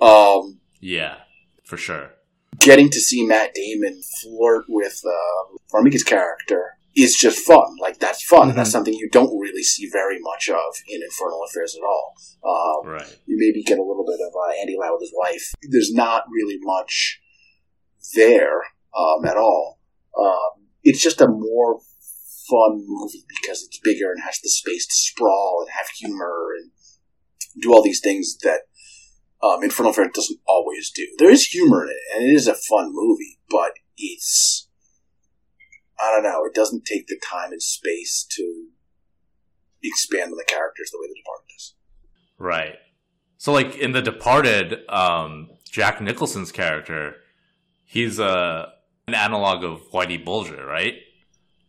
[0.00, 1.16] Um, Yeah,
[1.64, 2.12] for sure.
[2.58, 7.76] Getting to see Matt Damon flirt with uh, Farmiga's character is just fun.
[7.80, 11.42] Like that's fun, and that's something you don't really see very much of in Infernal
[11.48, 12.14] Affairs at all.
[12.44, 13.18] Um, Right.
[13.26, 15.52] you maybe get a little bit of uh, Andy Lau with his wife.
[15.70, 17.20] There's not really much
[18.14, 18.58] there
[18.96, 19.80] um, at all.
[20.18, 21.80] Um, it's just a more
[22.48, 26.70] fun movie because it's bigger and has the space to sprawl and have humor and
[27.60, 28.62] do all these things that
[29.44, 31.06] um, Infernal Affairs doesn't always do.
[31.18, 34.68] There is humor in it, and it is a fun movie, but it's
[36.00, 36.44] I don't know.
[36.44, 38.68] It doesn't take the time and space to
[39.82, 41.74] expand on the characters the way The Departed does.
[42.38, 42.74] Right.
[43.38, 47.16] So, like in The Departed, um, Jack Nicholson's character,
[47.84, 48.72] he's a
[49.06, 50.94] an analog of Whitey Bulger, right?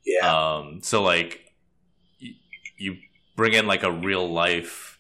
[0.06, 0.56] Yeah.
[0.56, 1.42] Um, so like
[2.22, 2.36] y-
[2.78, 2.98] you
[3.36, 4.95] bring in like a real life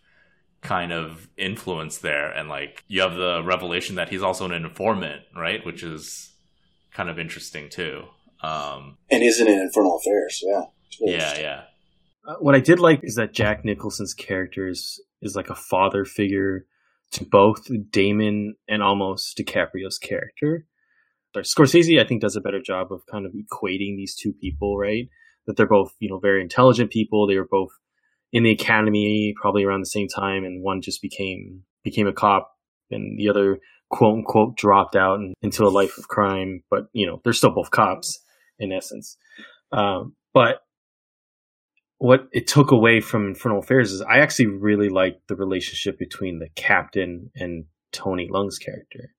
[0.65, 5.21] kind of influence there, and like you have the revelation that he's also an informant,
[5.35, 5.65] right?
[5.65, 6.33] Which is
[6.91, 8.03] kind of interesting too.
[8.41, 10.63] Um, and isn't in Infernal Affairs, yeah.
[10.99, 11.61] Yeah, yeah,
[12.25, 16.05] Uh, what I did like is that Jack Nicholson's character is, is like a father
[16.05, 16.65] figure
[17.11, 20.65] to both Damon and almost DiCaprio's character.
[21.33, 24.77] But Scorsese, I think, does a better job of kind of equating these two people,
[24.77, 25.09] right?
[25.45, 27.27] That they're both, you know, very intelligent people.
[27.27, 27.71] They were both
[28.31, 32.51] in the academy probably around the same time, and one just became became a cop,
[32.91, 33.59] and the other
[33.89, 36.63] quote unquote dropped out and, into a life of crime.
[36.69, 38.19] But you know, they're still both cops
[38.59, 39.17] in essence.
[39.71, 40.59] Um, but
[41.97, 46.39] what it took away from Infernal Affairs is I actually really liked the relationship between
[46.39, 49.13] the captain and Tony Leung's character.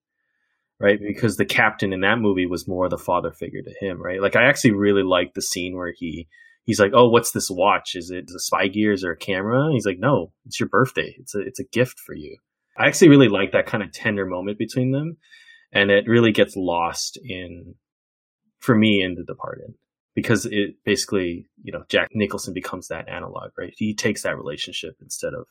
[0.79, 0.99] Right?
[0.99, 4.21] Because the captain in that movie was more the father figure to him, right?
[4.21, 6.27] Like I actually really liked the scene where he
[6.67, 7.95] he's like, "Oh, what's this watch?
[7.95, 11.15] Is it a spy gears or a camera?" And he's like, "No, it's your birthday.
[11.17, 12.37] It's a it's a gift for you."
[12.77, 15.17] I actually really like that kind of tender moment between them,
[15.73, 17.73] and it really gets lost in
[18.59, 19.73] for me in The Departed
[20.13, 23.73] because it basically, you know, Jack Nicholson becomes that analog, right?
[23.75, 25.47] He takes that relationship instead of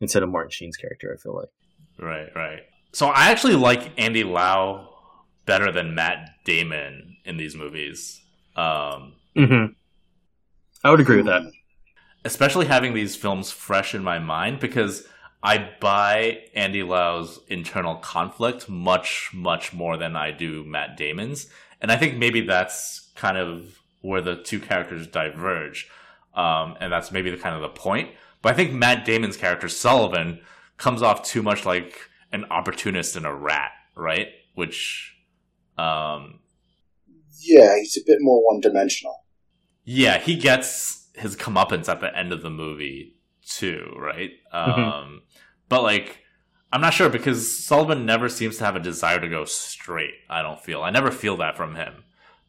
[0.00, 1.14] instead of Martin Sheen's character.
[1.14, 1.50] I feel like.
[1.98, 2.60] right, right.
[2.92, 4.88] So I actually like Andy Lau
[5.46, 8.22] better than Matt Damon in these movies.
[8.56, 9.72] Um, Mm-hmm.
[10.84, 11.42] I would agree with that.
[12.24, 15.06] especially having these films fresh in my mind because
[15.42, 21.48] I buy Andy Lau's internal conflict much, much more than I do Matt Damon's.
[21.80, 25.90] And I think maybe that's kind of where the two characters diverge.
[26.34, 28.10] Um, and that's maybe the kind of the point.
[28.42, 30.40] But I think Matt Damon's character, Sullivan,
[30.76, 31.94] comes off too much like
[32.32, 34.28] an opportunist and a rat, right?
[34.54, 35.14] Which,
[35.78, 36.40] um,
[37.40, 39.23] Yeah, he's a bit more one dimensional.
[39.84, 43.16] Yeah, he gets his comeuppance at the end of the movie
[43.46, 44.30] too, right?
[44.52, 45.22] Um,
[45.68, 46.18] but like,
[46.72, 50.14] I'm not sure because Sullivan never seems to have a desire to go straight.
[50.28, 50.82] I don't feel.
[50.82, 52.04] I never feel that from him.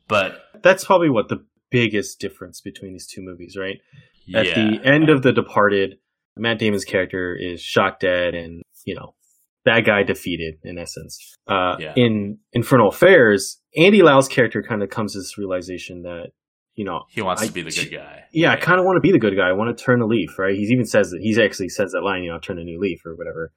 [0.07, 3.77] But That's probably what the biggest difference between these two movies, right?
[4.25, 5.97] yeah, At the end of The Departed,
[6.37, 9.15] Matt Damon's character is shot dead, and you know,
[9.63, 11.35] bad guy defeated in essence.
[11.47, 11.93] Uh, Yeah.
[11.95, 16.31] In Infernal Affairs, Andy Lau's character kind of comes to this realization that
[16.75, 18.23] you know he wants I- to be the good guy.
[18.31, 19.49] yeah, I kind of want to be the good guy.
[19.49, 20.55] I want to turn a leaf, right?
[20.55, 21.19] He even says that.
[21.21, 23.51] He actually says that line, you know, turn a new leaf or whatever.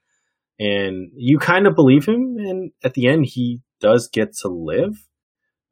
[0.60, 5.06] And you kind of believe him, and at the end, he does get to live.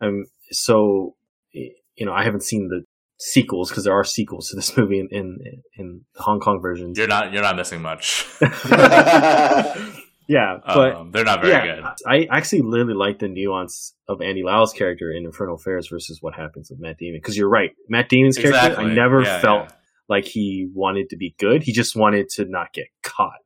[0.00, 1.16] Um, so
[1.52, 2.82] you know, I haven't seen the
[3.18, 5.38] sequels because there are sequels to this movie in in,
[5.76, 6.98] in the Hong Kong versions.
[6.98, 7.32] You're not.
[7.32, 8.26] You're not missing much.
[10.28, 11.84] yeah, but um, they're not very yeah, good.
[12.06, 16.34] I actually really like the nuance of Andy Lau's character in Infernal Affairs versus what
[16.34, 17.20] happens with Matt Damon.
[17.22, 18.90] Because you're right, Matt Damon's character, Exactly.
[18.90, 19.76] I never Yeah, felt yeah.
[20.08, 21.62] like he wanted to be good.
[21.62, 23.38] He just wanted to not get caught.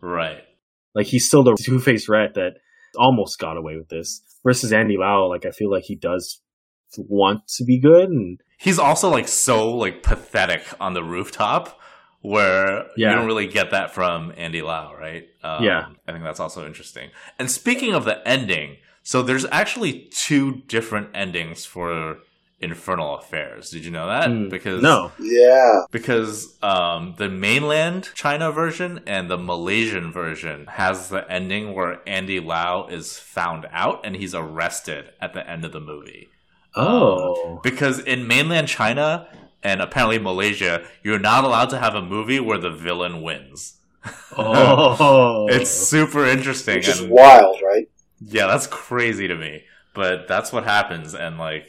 [0.00, 0.42] Right.
[0.94, 2.54] Like he's still the two faced rat that
[2.96, 4.22] almost got away with this.
[4.44, 6.40] Versus Andy Lau, like I feel like he does
[6.96, 11.78] want to be good, and He's also like so like pathetic on the rooftop,
[12.22, 13.10] where Yeah.
[13.10, 15.28] you don't really get that from Andy Lau, right?
[15.42, 15.86] Um, Yeah.
[16.08, 17.10] I think that's also interesting.
[17.38, 22.18] And speaking of the ending, so there's actually two different endings for
[22.58, 23.68] Infernal Affairs.
[23.70, 24.30] Did you know that?
[24.30, 25.82] Mm, because no, yeah.
[25.92, 32.40] because um, the mainland China version and the Malaysian version has the ending where Andy
[32.40, 36.28] Lau is found out and he's arrested at the end of the movie.
[36.74, 39.28] oh, Because in mainland China
[39.66, 43.58] and apparently Malaysia, you're not allowed to have a movie where the villain wins.
[44.38, 46.76] oh, It's super interesting.
[46.76, 47.88] Which is and- wild, right?
[48.36, 49.64] yeah, that's crazy to me.
[49.94, 51.68] But that's what happens, and like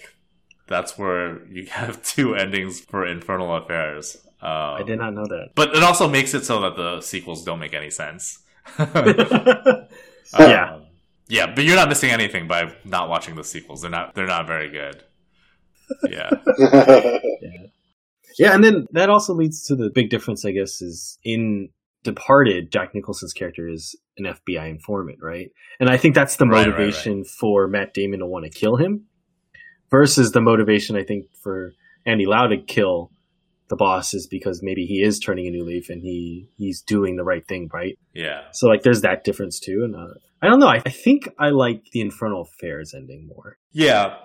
[0.68, 4.18] that's where you have two endings for Infernal Affairs.
[4.42, 5.48] Um, I did not know that.
[5.56, 8.40] But it also makes it so that the sequels don't make any sense.
[8.80, 10.86] yeah, Um,
[11.30, 13.82] yeah, but you're not missing anything by not watching the sequels.
[13.82, 14.14] They're not.
[14.14, 15.04] They're not very good.
[16.10, 16.30] Yeah.
[16.60, 17.68] Yeah,
[18.40, 21.70] and then that also leads to the big difference, I guess, is in
[22.04, 25.50] Departed, Jack Nicholson's character is an FBI informant, right?
[25.80, 28.78] And I think that's the Right, right, motivation for Matt Damon to want to kill
[28.78, 29.06] him
[29.90, 31.74] versus the motivation, I think, for
[32.06, 33.12] Andy Lau to kill
[33.70, 37.18] the boss is because maybe he is turning a new leaf and he he's doing
[37.18, 37.98] the right thing, right?
[38.14, 38.44] Yeah.
[38.52, 39.82] So like, there's that difference too.
[39.84, 40.68] And uh, I don't know.
[40.68, 43.58] I, I think I like the Infernal Affairs ending more.
[43.72, 44.16] Yeah.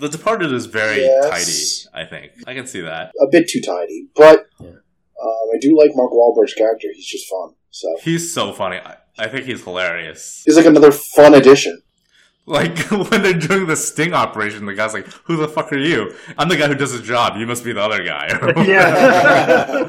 [0.00, 1.84] The Departed is very Yes.
[1.92, 2.04] tidy.
[2.04, 3.12] I think I can see that.
[3.20, 4.66] A bit too tidy, but Yeah.
[4.68, 6.88] um, I do like Mark Wahlberg's character.
[6.94, 7.50] He's just fun.
[7.70, 8.78] So He's so funny.
[8.78, 10.42] I, I think he's hilarious.
[10.46, 11.82] he's like another fun addition.
[12.46, 16.14] Like when they're doing the sting operation, the guy's like, "Who the fuck are you?"
[16.38, 17.36] I'm the guy who does his job.
[17.36, 18.26] You must be the other guy.
[18.66, 19.88] Yeah.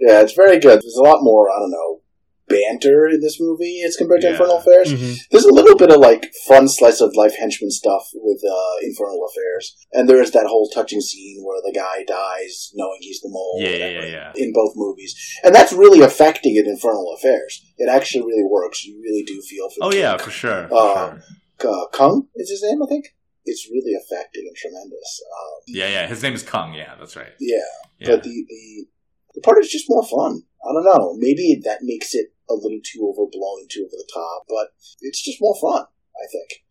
[0.00, 0.80] Yeah, it's very good.
[0.80, 2.00] There's a lot more, I don't know,
[2.48, 4.32] banter in this movie as compared to Yeah.
[4.34, 4.92] Infernal Affairs.
[4.92, 5.16] Mhm.
[5.30, 9.20] There's a little bit of like fun slice of life henchman stuff with uh, Infernal
[9.30, 13.28] Affairs, and there is that whole touching scene where the guy dies knowing he's the
[13.30, 13.58] mole.
[13.60, 17.62] Yeah, yeah, yeah, In both movies, and that's really affecting in Infernal Affairs.
[17.78, 18.84] It actually really works.
[18.84, 19.84] You really do feel for.
[19.86, 20.68] oh the yeah, for sure.
[20.68, 21.20] For Uh,
[21.60, 21.70] sure.
[21.70, 23.06] uh, Kung is his name, I think.
[23.44, 25.10] It's really affecting and tremendous.
[25.38, 26.06] Um, Yeah, yeah.
[26.06, 26.74] His name is Kung.
[26.74, 27.32] Yeah, that's right.
[27.40, 27.56] yeah,
[27.98, 28.08] Yeah.
[28.10, 28.86] but the, the
[29.34, 30.42] the part is just more fun.
[30.64, 31.14] I don't know.
[31.16, 34.68] Maybe that makes it a little too overblown, too over the top, but
[35.00, 35.82] it's just more fun.
[36.16, 36.64] I think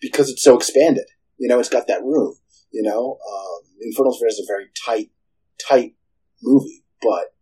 [0.00, 1.06] because it's so expanded.
[1.38, 2.36] You know, it's got that room.
[2.70, 5.10] You know, um, Infernal Affairs is a very tight,
[5.68, 5.94] tight
[6.42, 7.34] movie, but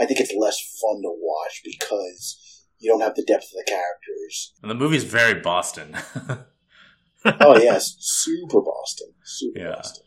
[0.00, 3.64] I think it's less fun to watch because you don't have the depth of the
[3.66, 4.52] characters.
[4.62, 5.96] and the movie's very Boston.
[7.40, 9.74] Oh yes, super Boston, super Yeah.
[9.74, 10.04] Boston.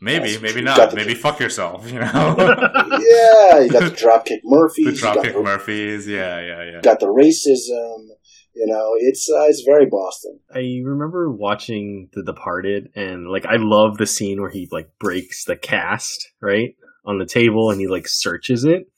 [0.00, 0.62] Maybe, That's maybe true.
[0.62, 0.76] not.
[0.76, 1.86] Got the- maybe fuck yourself.
[1.90, 2.04] You know.
[2.38, 5.00] yeah, you got the Dropkick Murphys.
[5.00, 6.06] the Dropkick the- Murphys.
[6.06, 6.80] Yeah, yeah, yeah.
[6.82, 8.08] got the racism.
[8.54, 10.40] You know, it's uh, it's very Boston.
[10.50, 15.44] I remember watching The Departed, and like I love the scene where he like breaks
[15.44, 18.88] the cast right on the table, and he like searches it.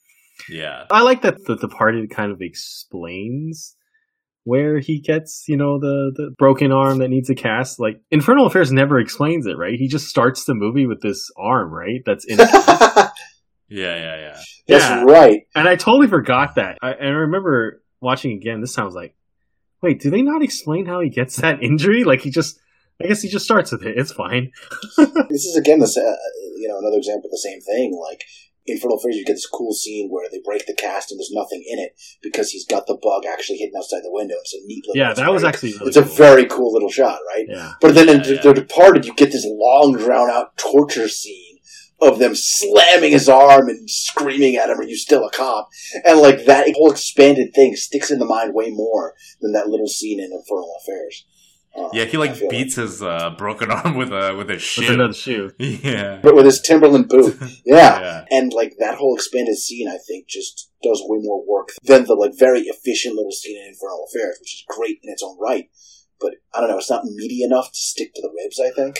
[0.49, 0.85] Yeah.
[0.89, 3.75] I like that The Departed kind of explains
[4.49, 7.79] where he gets, you know, the the broken arm that needs a cast.
[7.79, 9.77] Like Infernal Affairs never explains it, right?
[9.77, 12.01] He just starts the movie with this arm, right?
[12.05, 12.39] That's in.
[12.39, 13.11] a cast.
[13.71, 14.39] Yeah, yeah, yeah.
[14.67, 15.03] That's Yeah.
[15.03, 15.41] right.
[15.53, 16.79] and I totally forgot that.
[16.81, 18.61] I, and I remember watching again.
[18.61, 19.13] This sounds like,
[19.83, 22.03] wait, do they not explain how he gets that injury?
[22.03, 22.59] Like he just,
[22.99, 23.95] I guess he just starts with it.
[23.95, 24.51] It's fine.
[25.29, 26.15] This is again the uh,
[26.57, 27.87] you know another example of the same thing.
[28.09, 28.23] Like
[28.65, 31.63] Infernal Affairs, you get this cool scene where they break the cast and there's nothing
[31.67, 34.35] in it because he's got the bug actually hidden outside the window.
[34.41, 34.83] It's a neat.
[34.87, 36.11] Little, Yeah, it's that was very- actually really It's a cool.
[36.15, 37.45] very cool little shot, right?
[37.49, 37.73] yeah.
[37.81, 38.41] But then in Yeah, The- yeah.
[38.41, 41.57] The Departed, you get this long, drawn out torture scene
[42.01, 45.67] of them slamming his arm and screaming at him, "Are you still a cop?"
[46.05, 49.87] And like that whole expanded thing sticks in the mind way more than that little
[49.89, 51.25] scene in Infernal Affairs.
[51.75, 54.61] Uh, Yeah, he like feel beats his uh, broken arm with a with a With
[54.61, 54.93] shoe.
[54.93, 55.51] another shoe.
[55.59, 56.19] Yeah.
[56.21, 57.37] but with his Timberland boot.
[57.65, 57.99] Yeah.
[57.99, 58.25] Yeah.
[58.31, 62.15] And like that whole expanded scene, I think, just does way more work than the
[62.15, 65.69] like very efficient little scene in Infernal Affairs, which is great in its own right.
[66.19, 68.59] But I don't know, it's not meaty enough to stick to the ribs.
[68.59, 68.99] I think.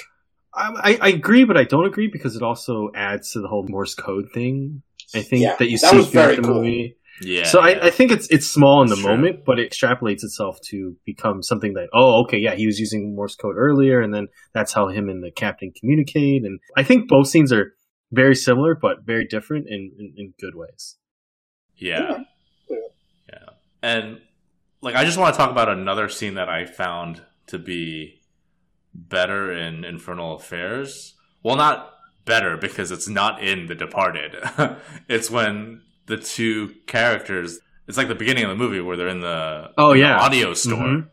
[0.54, 3.66] I, I, I agree, but I don't agree because it also adds to the whole
[3.68, 4.82] Morse code thing.
[5.14, 6.56] I think Yeah, that you that see throughout the cool.
[6.56, 6.96] movie.
[7.22, 7.44] Yeah.
[7.46, 7.60] so.
[7.60, 9.12] I, I think it's it's small in the Sure.
[9.12, 13.16] moment, but it extrapolates itself to become something that oh okay yeah he was using
[13.16, 16.44] Morse code earlier, and then that's how him and the captain communicate.
[16.44, 17.74] And I think both scenes are
[18.12, 20.98] very similar but very different in in, in good ways.
[21.76, 22.24] Yeah.
[22.70, 22.78] Yeah.
[23.32, 23.46] Yeah.
[23.82, 24.20] And
[24.82, 28.22] like I just want to talk about another scene that I found to be
[28.94, 31.16] better in Infernal Affairs.
[31.44, 31.94] Well, not
[32.26, 34.36] better because it's not in The Departed.
[35.08, 39.22] it's when the two characters it's like the beginning of the movie where they're in
[39.22, 40.20] the, Oh, in the yeah.
[40.20, 40.78] audio store.
[40.78, 41.10] Mhm.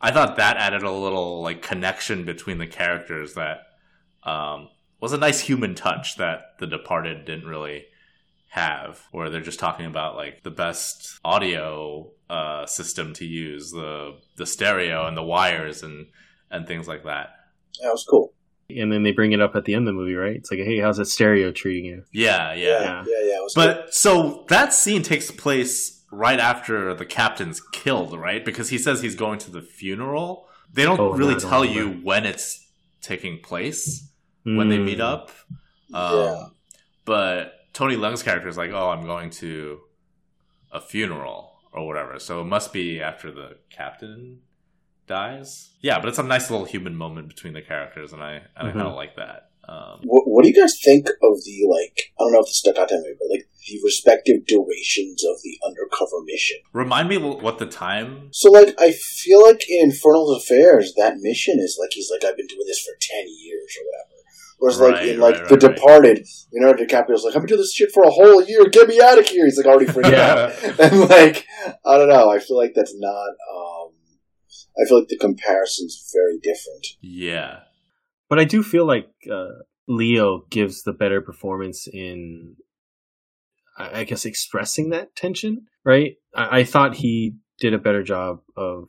[0.00, 3.62] I thought that added a little like connection between the characters that
[4.22, 4.68] um,
[5.00, 7.86] was a nice human touch that The Departed didn't really
[8.50, 14.16] have, where they're just talking about like the best audio uh, system to use, the
[14.36, 16.06] the stereo and the wires and
[16.50, 17.30] and things like that.
[17.82, 18.32] That was cool.
[18.78, 20.36] And then they bring it up at the end of the movie, right?
[20.36, 22.04] It's like, hey, how's that stereo treating you?
[22.12, 22.54] Yeah, yeah.
[22.54, 23.04] Yeah, Yeah.
[23.06, 23.36] yeah, yeah.
[23.38, 23.76] it was good.
[23.76, 28.44] But so that scene takes place right after the captain's killed, right?
[28.44, 30.46] Because he says he's going to the funeral.
[30.72, 32.04] They don't Oh, no, really I don't tell you remember.
[32.06, 32.66] when it's
[33.00, 34.06] taking place.
[34.44, 35.02] when they meet Mm.
[35.12, 35.30] up.
[35.92, 36.44] Um, Yeah.
[37.04, 39.80] But Tony Leung's character is like, oh, I'm going to
[40.72, 42.18] a funeral or whatever.
[42.18, 44.40] So it must be after the captain
[45.10, 45.70] dies.
[45.82, 48.70] Yeah, but it's a nice little human moment between the characters, and I and I
[48.70, 48.74] Mhm.
[48.74, 49.48] kind of like that.
[49.68, 51.96] Um, What, what do you guys think of the like?
[52.18, 55.36] I don't know if this stuck out to me, but like the respective durations of
[55.44, 56.56] the undercover mission.
[56.72, 58.28] remind me what the time.
[58.32, 62.36] So like, I feel like in Infernal Affairs, that mission is like he's like I've
[62.36, 64.06] been doing this for ten years or whatever.
[64.58, 65.74] Whereas like in like right, The right, right.
[65.76, 68.66] Departed, Leonardo DiCaprio's like I've been doing this shit for a whole year.
[68.68, 69.44] Get me out of here.
[69.44, 70.52] He's like already freaking Yeah.
[70.52, 71.46] out, and like
[71.86, 72.28] I don't know.
[72.30, 73.30] I feel like that's not.
[73.54, 73.79] um
[74.80, 76.86] I feel like the comparison's very different.
[77.02, 77.60] Yeah,
[78.28, 82.56] But I do feel like uh, Leo gives the better performance in,
[83.76, 85.66] I I guess, expressing that tension.
[85.84, 86.16] Right?
[86.34, 88.88] I, I thought he did a better job of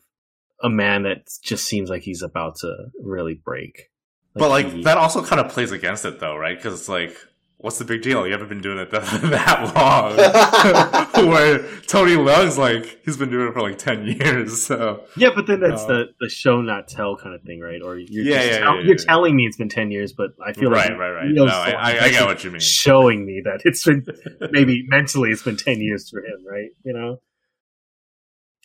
[0.64, 3.90] a man that just seems like he's about to really break.
[4.36, 6.56] but like he- that also kind of plays against it though, right?
[6.58, 7.18] Because it's like,
[7.62, 8.26] what's the big deal?
[8.26, 11.28] You haven't been doing it that, that long.
[11.30, 14.64] Where Tony Leung's like, he's been doing it for like ten years.
[14.64, 17.82] So yeah, but then that's Uh, the the show not tell kind of thing, right?
[17.82, 19.06] Or you're Yeah, just yeah, tell- yeah, you're yeah.
[19.06, 21.26] telling me it's been ten years, but I feel right, like right, right.
[21.28, 22.60] Leo's No, I, the I, I that's get what you mean.
[22.60, 24.06] showing me that it's been
[24.52, 27.22] maybe mentally it's been 10 years for him right you know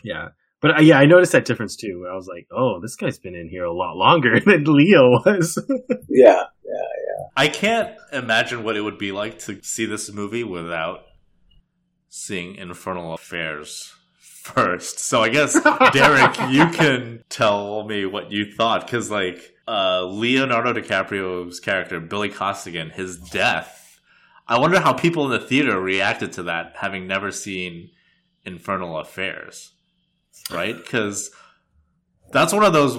[0.05, 0.29] yeah
[0.61, 3.19] but uh, yeah i noticed that difference too where i was like oh this guy's
[3.19, 5.59] been in here a lot longer than leo was
[6.09, 7.27] yeah, yeah, yeah.
[7.37, 11.01] I can't imagine what it would be like to see this movie without
[12.09, 14.99] seeing Infernal Affairs first.
[15.01, 15.55] So I guess
[15.93, 22.29] Derek, you can tell me what you thought because, like, uh, Leonardo DiCaprio's character Billy
[22.29, 24.01] Costigan, his death.
[24.49, 27.91] I wonder how people in the theater reacted to that, having never seen
[28.45, 29.73] Infernal Affairs,
[30.53, 30.77] right?
[30.77, 31.33] Because
[32.31, 32.97] that's one of those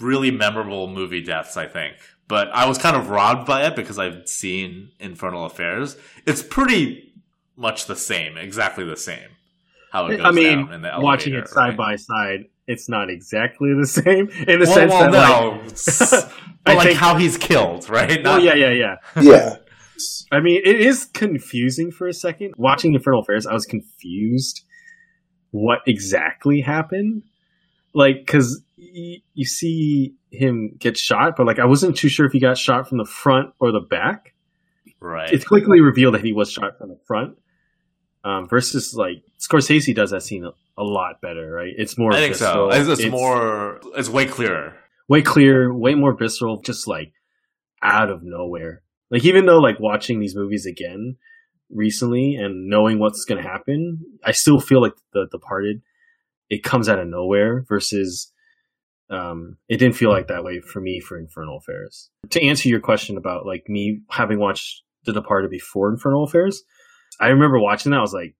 [0.00, 1.94] really memorable movie deaths, I think.
[2.28, 5.96] But I was kind of robbed by it because I've seen Infernal Affairs.
[6.26, 7.12] It's pretty
[7.56, 9.30] much the same, exactly the same.
[9.90, 11.76] How it goes i mean down in the watching it side right?
[11.76, 15.64] by side it's not exactly the same in the well, sense well, that no, like
[15.72, 16.30] s- I
[16.66, 18.18] but like think- how he's killed, right?
[18.18, 19.56] oh Not- yeah yeah yeah Yeah.
[20.30, 22.52] I mean, it is confusing for a second.
[22.58, 24.62] Watching Infernal Affairs, I was confused
[25.50, 27.22] what exactly happened.
[27.94, 32.32] Like, because y- you see him get shot, but like, I wasn't too sure if
[32.32, 34.34] he got shot from the front or the back.
[35.00, 35.32] right.
[35.32, 37.38] It's quickly revealed that he was shot from the front.
[38.24, 41.72] Um, versus like Scorsese does that scene a, a lot better, right?
[41.76, 42.12] It's more.
[42.12, 42.68] I think so.
[42.70, 43.80] It's, it's more.
[43.96, 44.74] It's way clearer.
[45.06, 47.12] way clear, way more visceral, just like
[47.80, 48.82] out of nowhere.
[49.10, 51.16] Like even though like watching these movies again
[51.70, 55.80] recently and knowing what's going to happen, I still feel like The Departed
[56.50, 58.32] it comes out of nowhere versus
[59.10, 62.10] um it didn't feel like that way for me for Infernal Affairs.
[62.30, 66.62] To answer your question about like me having watched The Departed before Infernal Affairs,
[67.20, 68.34] I remember watching that I was like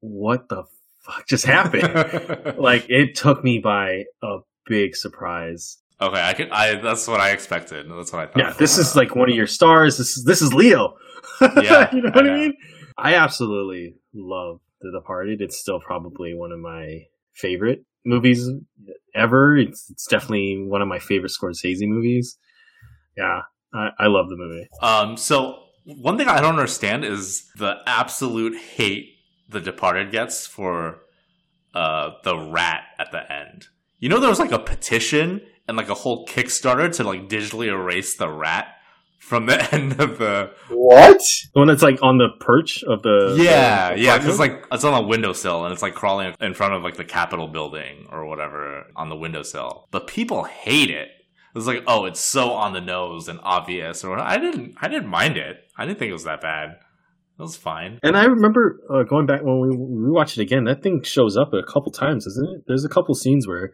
[0.00, 0.64] what the
[1.04, 2.56] fuck just happened?
[2.58, 6.50] like it took me by a big surprise okay, I could.
[6.50, 7.86] I that's what I expected.
[7.90, 8.38] That's what I thought.
[8.38, 9.98] yeah, this is like one of your stars.
[9.98, 10.94] This is this is Leo.
[11.40, 12.34] Yeah, you know what I, know.
[12.34, 12.54] mean.
[12.96, 15.42] I absolutely love The Departed.
[15.42, 17.02] It's still probably one of my
[17.34, 18.48] favorite movies
[19.14, 19.56] ever.
[19.56, 22.38] It's, it's definitely one of my favorite Scorsese movies.
[23.16, 23.42] Yeah,
[23.74, 24.68] I, I love the movie.
[24.82, 29.08] Um, so one thing I don't understand is the absolute hate
[29.48, 31.00] The Departed gets for
[31.74, 33.68] uh, the rat at the end.
[33.98, 37.66] You know, there was like a petition and like a whole Kickstarter to like digitally
[37.66, 38.75] erase the rat
[39.18, 40.50] from the end of the.
[40.68, 41.20] What?
[41.54, 44.84] The one that's like on the perch of the Yeah, the yeah, because like it's
[44.84, 48.26] on a windowsill and it's like crawling in front of like the Capitol building or
[48.26, 49.88] whatever on the windowsill.
[49.90, 51.08] But people hate it.
[51.54, 54.04] It's like, oh, it's so on the nose and obvious.
[54.04, 55.56] Or I didn't, I didn't mind it.
[55.76, 56.76] I didn't think it was that bad.
[57.38, 57.98] It was fine.
[58.02, 60.64] And I remember uh, going back when we rewatched it again.
[60.64, 62.64] That thing shows up a couple times, isn't it?
[62.66, 63.72] There's a couple scenes where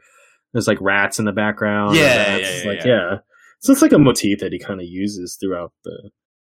[0.52, 1.96] there's like rats in the background.
[1.96, 2.86] Yeah, and yeah, yeah, like yeah.
[2.86, 3.16] yeah.
[3.62, 6.10] So it's like a motif that he kind of uses throughout the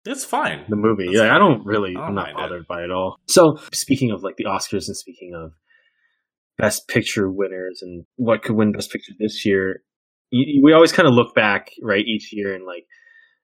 [0.06, 0.64] It's fine.
[0.68, 1.06] the movie.
[1.06, 2.40] That's yeah, I don't really, I I'm not mind it.
[2.42, 3.18] bothered by it all.
[3.26, 5.52] So speaking of like the Oscars and speaking of
[6.58, 9.82] Best Picture winners and what could win Best Picture this year,
[10.32, 12.86] y- we always kind of look back right each year and like,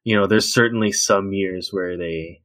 [0.05, 2.43] you know, there's certainly some years where they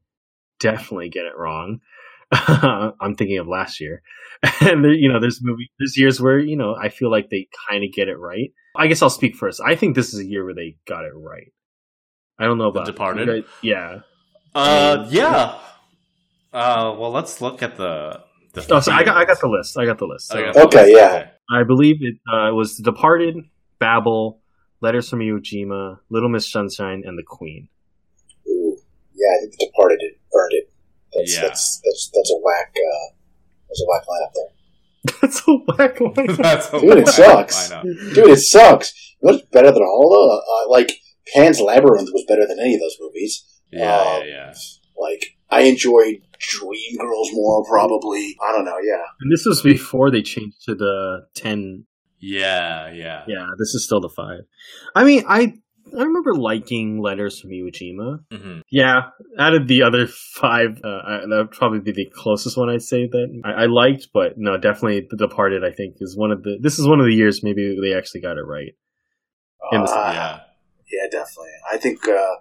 [0.60, 1.80] definitely get it wrong.
[2.32, 4.02] I'm thinking of last year,
[4.62, 7.48] and there, you know, there's movie, there's years where you know I feel like they
[7.70, 8.52] kind of get it right.
[8.78, 9.60] I guess I'll speak first.
[9.66, 11.52] I think this is a year where they got it right.
[12.40, 13.28] I don't know The about Departed?
[13.28, 14.00] guys- Yeah.
[14.54, 15.60] Uh, yeah.
[16.54, 18.22] Uh, well, let's look at the.
[18.54, 19.78] the Oh, so I got I got the list.
[19.78, 20.28] I got the list.
[20.28, 20.62] So Okay.
[20.62, 21.30] Okay, yeah.
[21.50, 23.36] I believe it uh, was The Departed,
[23.80, 24.42] Babel,
[24.82, 27.70] Letters from Iwo Jima, Little Miss Sunshine, and The Queen.
[28.48, 28.78] Ooh.
[29.14, 30.00] Yeah, I think The Departed
[30.36, 30.72] earned it.
[31.14, 31.42] That's Yeah.
[31.44, 32.76] that's that's that's a whack.
[32.76, 33.14] Uh,
[33.70, 34.57] that's a whack lineup there.
[35.22, 36.36] That's a whack line.
[36.38, 37.70] That's a Dude, it sucks.
[37.70, 37.84] lineup.
[38.14, 38.94] Dude, it sucks.
[39.20, 40.92] What's better than all the uh, like
[41.36, 43.46] Pan's Labyrinth was better than any of those movies.
[43.72, 44.54] Yeah, Uh, yeah, yeah.
[44.98, 48.36] Like I enjoyed Dreamgirls more, probably.
[48.48, 48.78] I don't know.
[48.82, 51.86] Yeah, And this was before they changed to the ten.
[52.20, 53.24] Yeah, yeah.
[53.28, 54.42] Yeah, this is still the five.
[54.96, 55.54] I mean, I
[55.98, 58.20] I remember liking Letters from Iwo Jima.
[58.32, 62.58] hmm Yeah, out of the other five, uh, I, that would probably be the closest
[62.58, 64.08] one I'd say that I, I liked.
[64.14, 65.64] But no, definitely The Departed.
[65.64, 66.58] I think is one of the.
[66.62, 68.74] This is one of the years maybe they actually got it right.
[69.72, 70.40] In the- Uh, yeah.
[70.92, 71.52] yeah, definitely.
[71.72, 72.08] I think.
[72.08, 72.36] uh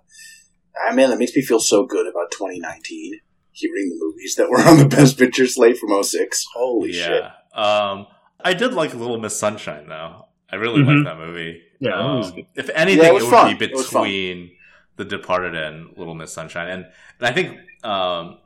[0.89, 3.21] I mean, it makes me feel so good about 2019.
[3.53, 6.45] Hearing the movies that were on the Best Picture slate from 06.
[6.55, 7.23] Holy shit!
[7.55, 8.07] Um,
[8.45, 10.27] I did like Little Miss Sunshine though.
[10.53, 11.05] I really Mhm.
[11.05, 11.63] liked that movie.
[11.81, 13.57] Yeah, Um, if anything, Yeah, it it, would fun.
[13.59, 14.03] be It was fun.
[14.05, 14.51] between
[14.97, 16.87] The Departed and Little Miss Sunshine, and,
[17.21, 18.39] and I think um,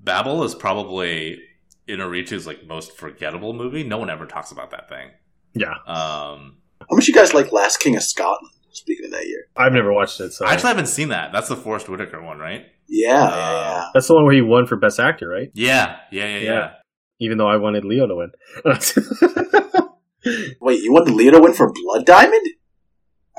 [0.00, 1.40] Babel is probably
[1.88, 3.82] Inarritu's like most forgettable movie.
[3.84, 5.10] No one ever talks about that thing.
[5.54, 6.56] Yeah, Um,
[6.88, 8.52] How much you guys like Last King of Scotland?
[8.74, 11.30] Speaking of that year, I've never watched it, so I actually haven't seen that.
[11.30, 12.66] That's the Forest Whitaker one, right?
[12.88, 15.50] yeah, Uh, yeah, that's the one where he won for best actor, right?
[15.54, 16.42] Yeah, yeah, yeah, yeah.
[16.54, 16.70] Yeah.
[17.20, 18.30] Even though I wanted Leo to win.
[20.24, 20.48] yeah.
[20.60, 22.46] Wait, you wanted Leo to win for Blood Diamond?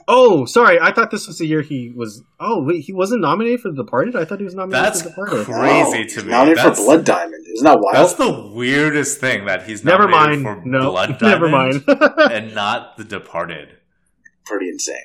[0.08, 0.78] oh, sorry.
[0.82, 2.24] I thought this was the year he was.
[2.40, 4.16] Oh, wait, he wasn't nominated for The Departed.
[4.18, 5.46] I thought he was nominated That's for The Departed.
[5.46, 6.30] cr- Crazy No, to me.
[6.32, 7.46] Nominated That's- for Blood Diamond.
[7.54, 7.96] Isn't that wild?
[7.96, 10.64] That's the weirdest thing that he's Never nominated mind.
[10.64, 12.00] for No, Blood never Diamond mind.
[12.32, 13.78] and not The Departed.
[14.46, 14.98] Pretty insane.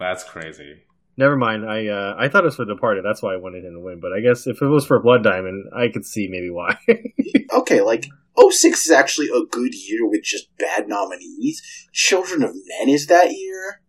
[0.00, 0.82] That's crazy.
[1.16, 1.64] never mind.
[1.70, 3.04] I uh, I thought it was for The Departed.
[3.04, 4.00] That's why I wanted him to win.
[4.00, 6.76] But I guess if it was for Blood Diamond, I could see maybe why.
[7.52, 8.06] Okay, like
[8.48, 11.62] 06 is actually a good year with just bad nominees.
[11.92, 13.82] Children of Men is that year.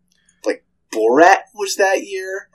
[0.45, 2.49] Like Borat was that year.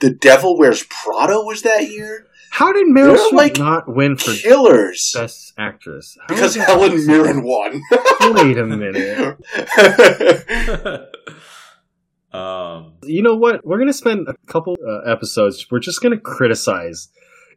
[0.00, 2.26] The Devil Wears Prada was that year.
[2.50, 5.12] How did Meryl They're Streep like not win for Killers.
[5.14, 6.16] Best Actress?
[6.20, 7.06] How Because Helen?
[7.06, 7.82] Mirren won.
[8.34, 9.36] Wait a minute.
[12.32, 13.66] um, You know what?
[13.66, 15.66] We're gonna spend a couple uh, episodes.
[15.70, 17.08] We're just gonna criticize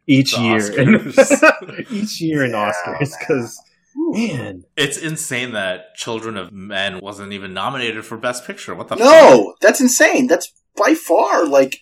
[0.06, 1.90] each year, Oscars.
[1.90, 3.58] each year in Yeah, Oscars, because
[3.94, 8.74] man, it's insane that Children of Men wasn't even nominated for Best Picture.
[8.74, 9.04] What the fuck?
[9.04, 10.26] no, that's insane.
[10.26, 11.78] That's by far like.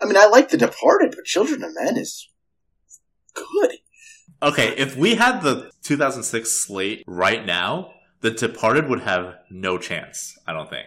[0.00, 2.28] I mean, I like The Departed, but Children of Men is
[3.34, 3.72] good.
[4.40, 7.90] Okay, if we had the 2006 slate right now,
[8.20, 10.38] The Departed would have no chance.
[10.46, 10.86] I don't think.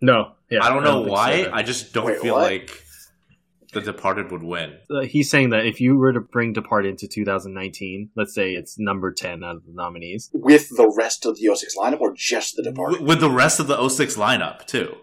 [0.00, 1.44] no, yeah, I don't know think why.
[1.44, 1.50] so.
[1.52, 2.42] I just don't Wait, feel what?
[2.50, 2.82] like
[3.72, 4.78] The Departed would win.
[4.90, 8.78] Uh, he's saying that if you were to bring Departed into 2019, let's say it's
[8.78, 10.30] number 10 out of the nominees.
[10.32, 13.02] With the rest of the 06 lineup, or just The Departed?
[13.02, 14.94] With the rest of the 06 lineup too.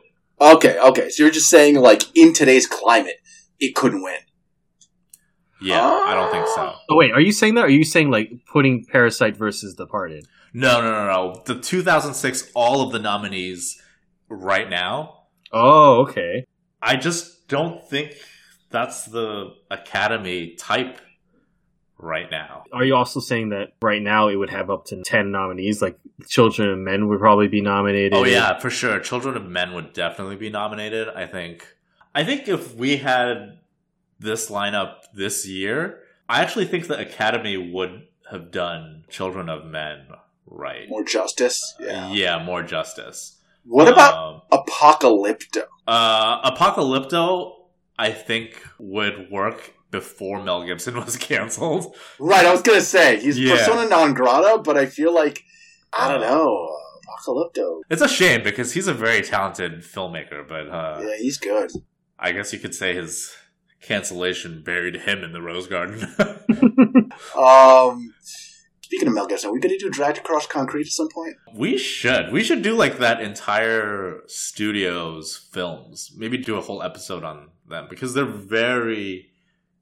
[0.41, 1.09] Okay, okay.
[1.09, 3.17] So you're just saying, like, in today's climate,
[3.59, 4.17] it couldn't win.
[5.61, 6.73] Yeah, I don't think so.
[6.89, 7.63] Oh wait, are you saying that?
[7.63, 10.27] Are you saying like putting Parasite versus Departed?
[10.53, 11.43] No, no, no, no.
[11.45, 13.81] The 2006, all of the nominees
[14.29, 16.45] right now, Oh, okay.
[16.81, 18.15] I just don't think
[18.75, 20.99] that's the Academy type
[21.97, 22.65] right now.
[22.73, 25.81] Are you also saying that right now it would have up to 10 nominees?
[25.81, 25.97] Like
[26.27, 28.13] Children of Men would probably be nominated.
[28.13, 28.99] Oh yeah, for sure.
[28.99, 31.07] Children of Men would definitely be nominated.
[31.09, 31.65] I think.
[32.13, 33.59] I think if we had
[34.19, 35.99] this lineup this year,
[36.29, 40.07] I actually think the Academy would have done Children of Men
[40.45, 40.87] right.
[40.89, 41.75] More justice.
[41.79, 42.11] Yeah.
[42.11, 43.39] Yeah, more justice.
[43.65, 45.63] What about Um, Apocalypto?
[45.87, 47.53] uh, Apocalypto?
[47.97, 51.95] I think would work before Mel Gibson was canceled.
[52.19, 53.55] Right, I was gonna say he's Yeah.
[53.57, 55.43] persona non grata, but I feel like
[55.93, 56.71] I don't know.
[57.07, 57.81] Apocalypto.
[57.89, 61.71] It's a shame because he's a very talented filmmaker, but uh, Yeah, he's good.
[62.19, 63.31] I guess you could say his
[63.81, 66.13] cancellation buried him in the rose garden.
[67.37, 68.13] Um,
[68.81, 71.35] speaking of Mel Gibson, are we gonna do Dragged Across Concrete at some point?
[71.55, 72.31] we should.
[72.31, 76.11] We should do like that entire studio's films.
[76.15, 79.27] Maybe do a whole episode on them because they're very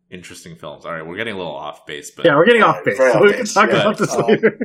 [0.10, 0.86] interesting films.
[0.86, 2.98] All right, we're getting a little off base, but Yeah, we're getting off base.
[2.98, 3.82] very off we can talk yeah.
[3.82, 4.60] about this Um, later.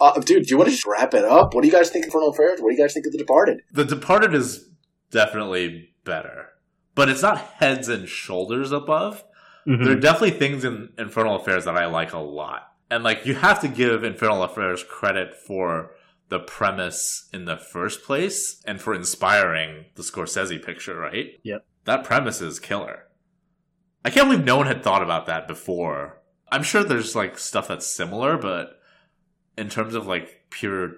[0.00, 1.54] Uh, dude, do you want to just wrap it up?
[1.54, 2.60] What do you guys think of Infernal Affairs?
[2.60, 3.60] What do you guys think of The Departed?
[3.72, 4.68] The Departed is
[5.10, 6.48] definitely better,
[6.94, 9.24] but it's not heads and shoulders above.
[9.66, 9.84] Mhm.
[9.84, 12.62] There are definitely things in Infernal Affairs that I like a lot.
[12.90, 15.90] And like you have to give Infernal Affairs credit for
[16.30, 21.32] the premise in the first place and for inspiring the Scorsese picture, right?
[21.42, 21.64] Yep.
[21.90, 23.08] That premise is killer.
[24.04, 26.22] I can't believe no one had thought about that before.
[26.48, 28.78] I'm sure there's like stuff that's similar, but
[29.58, 30.92] in terms of like pure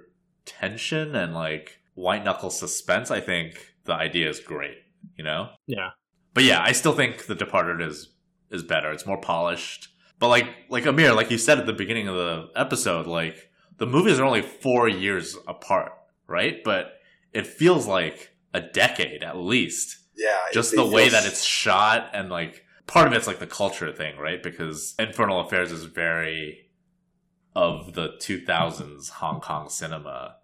[0.44, 4.76] tension and like white knuckle suspense, I think the idea is great,
[5.16, 5.48] you know?
[5.66, 5.92] Yeah.
[6.34, 8.10] But yeah, I still think The Departed is
[8.50, 8.92] is better.
[8.92, 9.88] It's more polished.
[10.18, 13.86] But like like Amir, like you said at the beginning of the episode, like the
[13.86, 15.92] movies are only four years apart,
[16.26, 16.62] right?
[16.62, 16.98] But
[17.32, 20.00] it feels like a decade at least.
[20.16, 23.26] Yeah, Just it- the it way feels- that it's shot and like part of it's
[23.26, 24.42] like the culture thing, right?
[24.42, 26.68] Because Infernal Affairs is very
[27.54, 30.36] of the 2000s Hong Kong cinema.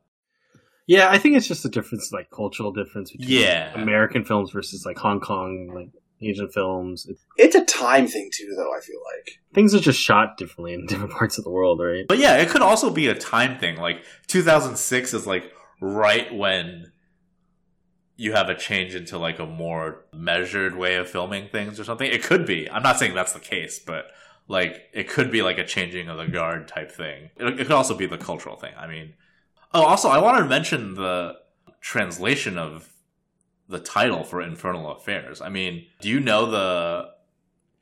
[0.86, 3.72] Yeah, I think it's just a difference, like cultural difference between Yeah.
[3.74, 5.90] American films versus like Hong Kong, like
[6.22, 7.06] Asian films.
[7.36, 8.72] It's a time thing too, though.
[8.74, 9.38] I feel like.
[9.54, 12.06] things are just shot differently in different parts of the world, right?
[12.08, 13.76] But yeah, it could also be a time thing.
[13.76, 16.92] Like 2006 is like right when
[18.18, 22.10] you have a change into like a more measured way of filming things or something.
[22.10, 22.68] It could be.
[22.68, 24.06] I'm not saying that's the case, but
[24.48, 27.30] like it could be like a changing of the guard type thing.
[27.36, 28.74] It, it could also be the cultural thing.
[28.76, 29.14] I mean,
[29.72, 31.36] oh, also I wanted to mention the
[31.80, 32.92] translation of
[33.68, 35.40] the title for Infernal Affairs.
[35.40, 37.10] I mean, do you know the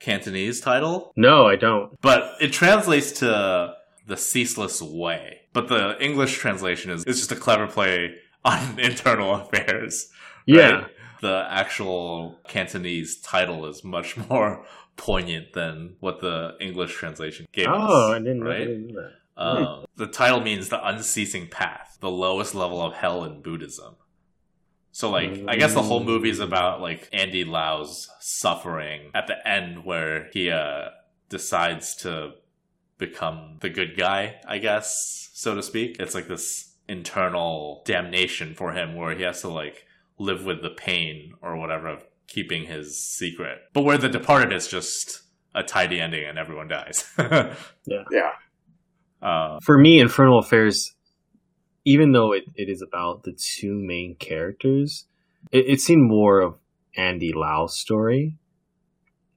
[0.00, 1.12] Cantonese title?
[1.16, 1.98] No, I don't.
[2.02, 3.74] But it translates to
[4.06, 5.40] the ceaseless way.
[5.54, 10.10] But the English translation is, is just a clever play on internal affairs.
[10.46, 10.70] Yeah.
[10.70, 10.86] right?
[11.20, 14.64] The actual Cantonese title is much more
[14.96, 17.74] poignant than what the English translation gave us.
[17.76, 18.68] Oh, I didn't, right?
[18.68, 19.12] know that.
[19.38, 23.96] Um, the title means the unceasing path, the lowest level of hell in Buddhism.
[24.92, 29.46] So, like, I guess the whole movie is about like Andy Lau's suffering at the
[29.46, 30.86] end, where he uh,
[31.28, 32.32] decides to
[32.96, 34.36] become the good guy.
[34.48, 35.96] I guess, so to speak.
[36.00, 39.85] It's like this internal damnation for him, where he has to like
[40.18, 43.58] live with the pain or whatever of keeping his secret.
[43.72, 45.22] But where The Departed is just
[45.54, 47.04] a tidy ending and everyone dies.
[47.86, 48.32] Yeah.
[49.22, 50.94] uh, For me, Infernal Affairs,
[51.84, 55.06] even though it, it is about the two main characters,
[55.52, 56.56] it, it seemed more of
[56.96, 58.36] Andy Lau's story,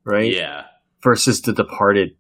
[0.03, 0.33] right?
[0.33, 0.65] yeah.
[1.03, 2.15] Versus The Departed,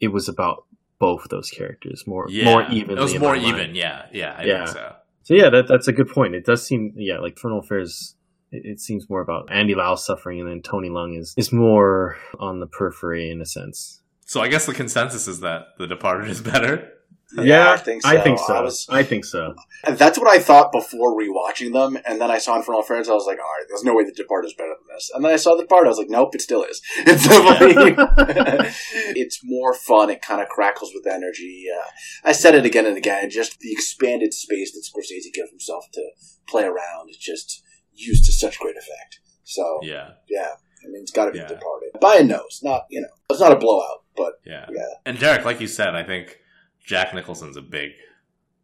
[0.00, 0.64] it was about
[0.98, 2.94] both those characters more Yeah, more evenly.
[3.00, 3.58] It was more my mind.
[3.60, 3.74] even.
[3.74, 4.64] Yeah, yeah, I Yeah.
[4.66, 4.96] think so.
[5.24, 6.34] So yeah, that that's a good point.
[6.34, 8.16] It does seem yeah, like Infernal Affairs.
[8.50, 12.16] It, it seems more about Andy Lau's suffering, and then Tony Leung is is more
[12.38, 14.00] on the periphery in a sense.
[14.26, 16.92] So I guess the consensus is that The Departed is better.
[17.68, 18.08] I think so.
[18.08, 18.54] I think so.
[18.90, 19.54] I I, think so.
[19.84, 23.08] That's what I thought before rewatching them, and then I saw Infernal Affairs.
[23.08, 25.24] I was like, "All right, there's no way The Departed is better than this." And
[25.24, 25.86] then I saw The Departed.
[25.86, 26.80] I was like, "Nope, it still is.
[27.06, 27.26] It's
[29.16, 30.10] it's more fun.
[30.10, 31.64] It kind of crackles with energy.
[31.74, 31.86] Uh,
[32.24, 33.30] I said it again and again.
[33.30, 36.10] Just the expanded space that Scorsese gives himself to
[36.48, 37.62] play around is just
[37.94, 39.20] used to such great effect.
[39.44, 40.50] So yeah, Yeah,
[40.84, 41.48] I mean, it's got to be Yeah.
[41.48, 42.60] Departed by a nose.
[42.62, 44.86] Not you know, it's not a blowout, but yeah, yeah.
[45.04, 46.38] And Derek, like you said, I think
[46.84, 47.92] Jack Nicholson's a big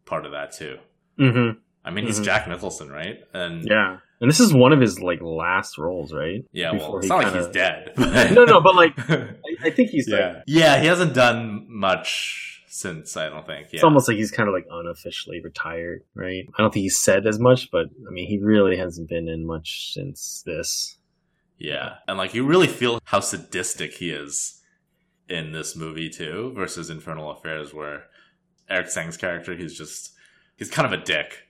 [0.05, 0.77] part of that too.
[1.17, 1.49] hmm
[1.85, 2.25] I mean, he's Mhm.
[2.25, 3.19] Jack Nicholson, right?
[3.33, 6.43] And Yeah, and this is one of his like last roles, right?
[6.51, 7.93] yeah, Before well, it's not like kinda- he's dead.
[7.97, 11.65] but- No, no, but like I, I think he's like yeah, yeah, he hasn't done
[11.69, 13.15] much since.
[13.17, 13.67] I don't think.
[13.71, 13.77] Yeah.
[13.77, 16.45] it's almost like he's kind of like unofficially retired, right?
[16.57, 19.45] I don't think he's said as much, but I mean, he really hasn't been in
[19.45, 20.97] much since this.
[21.57, 24.61] Yeah, and like you really feel how sadistic he is
[25.29, 28.05] in this movie too, versus Infernal Affairs, where
[28.69, 30.13] Eric Tsang's character he's just
[30.57, 31.43] he's kind of a dick,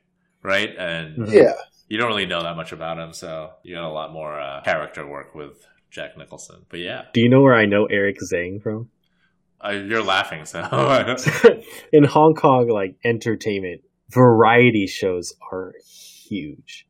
[0.44, 0.70] right?
[0.78, 1.34] And Mhm.
[1.34, 1.54] Yeah,
[1.88, 4.62] you don't really know that much about him, so you got a lot more uh,
[4.64, 6.66] character work with Jack Nicholson.
[6.70, 8.90] But yeah, Do you know where I know Eric Tsang from?
[9.64, 10.62] uh, you're laughing, so
[11.92, 15.74] in Hong Kong, like entertainment, variety shows are
[16.28, 16.88] huge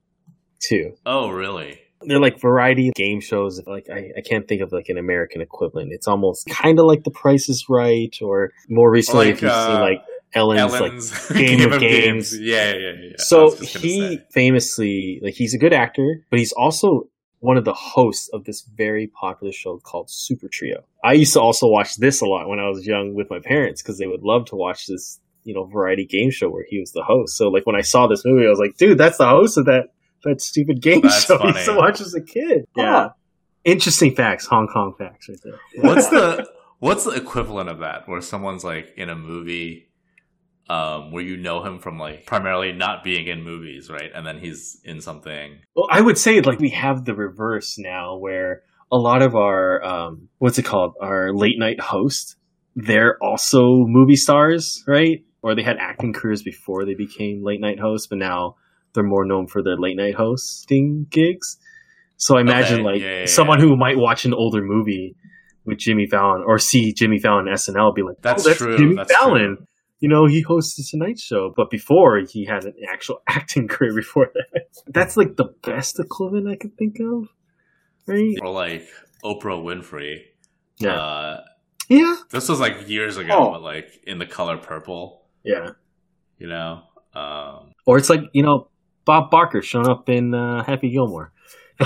[0.59, 0.93] too.
[1.05, 1.79] oh really?
[2.01, 3.61] They're like variety game shows.
[3.67, 5.91] Like I, I can't think of like an American equivalent.
[5.91, 9.51] It's almost kind of like The Price is Right, or more recently, Like, if you've
[9.51, 10.01] seen uh, like
[10.33, 12.37] Ellen's, like Ellen's Game of Games.
[12.39, 12.91] Yeah, yeah, yeah.
[13.01, 13.13] yeah.
[13.17, 14.25] So was just gonna he say.
[14.31, 17.09] famously, like, he's a good actor, but he's also
[17.39, 20.83] one of the hosts of this very popular show called Super Trio.
[21.03, 23.81] I used to also watch this a lot when I was young with my parents
[23.81, 26.91] because they would love to watch this, you know, variety game show where he was
[26.91, 27.37] the host.
[27.37, 29.65] So, like, when I saw this movie, I was like, dude, that's the host of
[29.65, 29.89] that
[30.25, 32.65] that stupid game That's show I used to watch as a kid.
[32.75, 33.11] Huh.
[33.63, 35.59] Interesting facts, Hong Kong facts, right there.
[35.81, 36.47] what's the
[36.79, 39.88] what's the equivalent of that where someone's like in a movie
[40.69, 44.37] um where you know him from like primarily not being in movies right and then
[44.39, 48.61] he's in something Well, I would say like we have the reverse now, where
[48.91, 52.35] a lot of our um, what's it called, our late night hosts,
[52.75, 55.19] they're also movie stars, right?
[55.41, 58.55] Or they had acting careers before they became late night hosts, but now
[58.93, 61.57] they're more known for their late night hosting gigs.
[62.17, 63.65] So I imagine Okay, like yeah, yeah, someone yeah.
[63.65, 65.15] who might watch an older movie
[65.65, 68.77] with Jimmy Fallon or see Jimmy Fallon on SNL be like, That's oh, that's true,
[68.77, 69.55] Jimmy that's Fallon.
[69.57, 69.65] true.
[69.99, 73.93] You know, he hosts the Tonight Show, but before he had an actual acting career
[73.93, 74.63] before that.
[74.87, 77.27] That's like the best equivalent I can think of,
[78.07, 78.35] right?
[78.41, 78.87] or like
[79.25, 80.21] oprah winfrey
[80.77, 81.41] Yeah, uh
[81.89, 83.51] yeah, this was like years ago Oh.
[83.51, 85.71] but like in the color purple yeah.
[86.37, 86.83] you know
[87.13, 88.69] um Or it's like you know
[89.03, 91.33] Bob Barker showing up in uh, Happy Gilmore.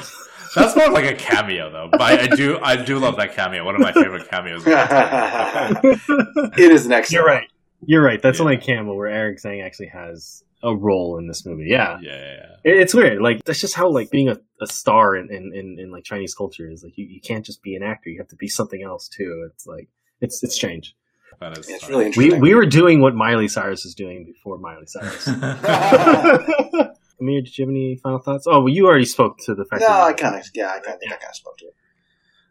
[0.56, 3.64] that's more like a cameo though but I, I do i do love that cameo
[3.66, 5.78] one of my favorite cameos of all time.
[6.58, 7.12] it is an excellent.
[7.12, 7.48] You're right.
[7.88, 8.22] You're right.
[8.22, 8.46] That's Yeah.
[8.46, 11.66] only Campbell where Eric Tsang actually has a role in this movie.
[11.68, 11.98] Yeah.
[12.02, 12.72] yeah yeah, yeah.
[12.72, 13.22] It- It's weird.
[13.22, 16.34] Like that's just how like being a, a star in, in, in, in like Chinese
[16.34, 18.10] culture is like you, you can't just be an actor.
[18.10, 19.48] You have to be something else too.
[19.52, 19.90] It's like
[20.22, 20.96] it's it's strange.
[21.42, 22.42] that is It's really We interesting.
[22.42, 25.28] we we were doing what Miley Cyrus is doing before Miley Cyrus.
[27.20, 28.46] Amir, did you have any final thoughts?
[28.48, 29.82] Oh, well, you already spoke to the fact.
[29.82, 31.66] no, that- I kind of yeah, I kind of think I kind of spoke to
[31.66, 31.76] it.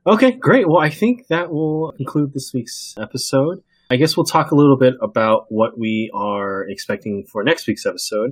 [0.07, 0.69] Okay, great.
[0.69, 3.63] Well, I think that will conclude this week's episode.
[3.93, 7.85] I guess we'll talk a little bit about what we are expecting for next week's
[7.85, 8.31] episode.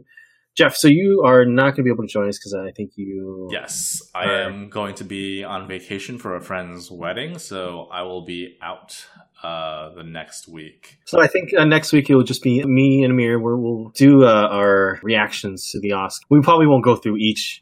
[0.56, 2.92] Jeff, so you are not going to be able to join us because I think
[2.96, 3.48] you.
[3.52, 4.46] Yes, I Alright.
[4.46, 9.06] am going to be on vacation for a friend's wedding, so I will be out
[9.42, 10.98] uh, the next week.
[11.04, 13.90] So I think uh, next week it will just be me and Amir where we'll
[13.90, 16.24] do uh, our reactions to the Oscar.
[16.30, 17.60] We probably won't go through each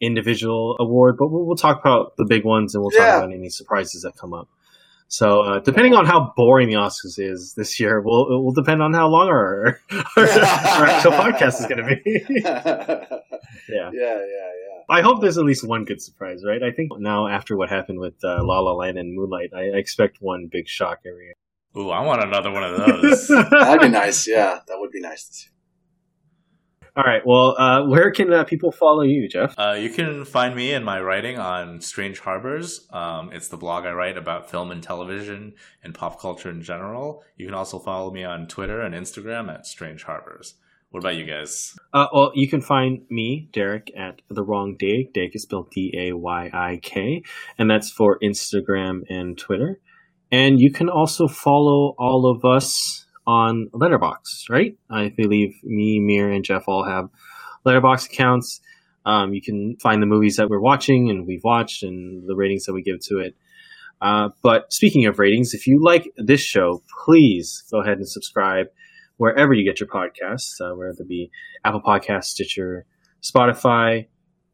[0.00, 3.06] individual award, but we'll, we'll talk about the big ones and we'll Yeah.
[3.12, 4.48] talk about any surprises that come up.
[5.08, 8.82] So uh, depending on how boring the Oscars is this year, will it will depend
[8.82, 9.78] on how long our,
[10.16, 12.24] our, our actual podcast is going to be.
[12.28, 13.04] yeah,
[13.68, 13.90] yeah.
[13.92, 14.74] yeah, yeah.
[14.88, 16.62] I hope there's at least one good surprise, right?
[16.62, 19.76] I think now after what happened with uh, La La Land and Moonlight, I, I
[19.76, 21.34] expect one big shock every year.
[21.76, 23.28] Ooh, I want another one of those.
[23.50, 24.28] That'd be nice.
[24.28, 25.48] Yeah, that would be nice to see.
[26.96, 27.22] All right.
[27.26, 29.54] Well, uh, where can uh, people follow you, Jeff?
[29.58, 32.86] Uh, you can find me and my writing on Strange Harbors.
[32.92, 37.24] Um, it's the blog I write about film and television and pop culture in general.
[37.36, 40.54] You can also follow me on Twitter and Instagram at Strange Harbors.
[40.90, 41.76] What about you guys?
[41.92, 45.12] Uh, well, you can find me, Derek, at the wrong Dayik.
[45.12, 47.24] Dayik is spelled D A Y I K,
[47.58, 49.80] and that's for Instagram and Twitter.
[50.30, 54.76] And you can also follow all of us on Letterboxd, right?
[54.90, 57.08] I believe me, Mir, and Jeff all have
[57.66, 58.60] Letterboxd accounts.
[59.06, 62.64] Um, you can find the movies that we're watching and we've watched and the ratings
[62.64, 63.34] that we give to it.
[64.00, 68.66] Uh, but speaking of ratings, if you like this show, please go ahead and subscribe
[69.16, 71.30] wherever you get your podcasts, uh, whether it be
[71.64, 72.86] Apple Podcasts, Stitcher,
[73.22, 74.06] Spotify.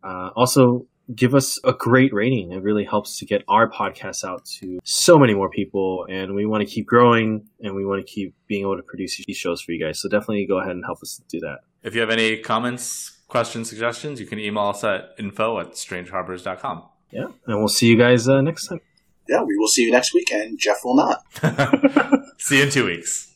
[0.02, 2.52] Uh, also, give us a great rating.
[2.52, 6.06] It really helps to get our podcast out to so many more people.
[6.08, 9.22] And we want to keep growing and we want to keep being able to produce
[9.26, 10.00] these shows for you guys.
[10.00, 11.58] So definitely go ahead and help us do that.
[11.82, 16.84] If you have any comments, questions, suggestions, you can email us at info at strangeharbors.com.
[17.10, 17.26] Yeah.
[17.46, 18.80] And we'll see you guys uh, next time.
[19.28, 21.22] Yeah, we will see you next week, and Jeff will not.
[22.38, 23.29] See you in two weeks.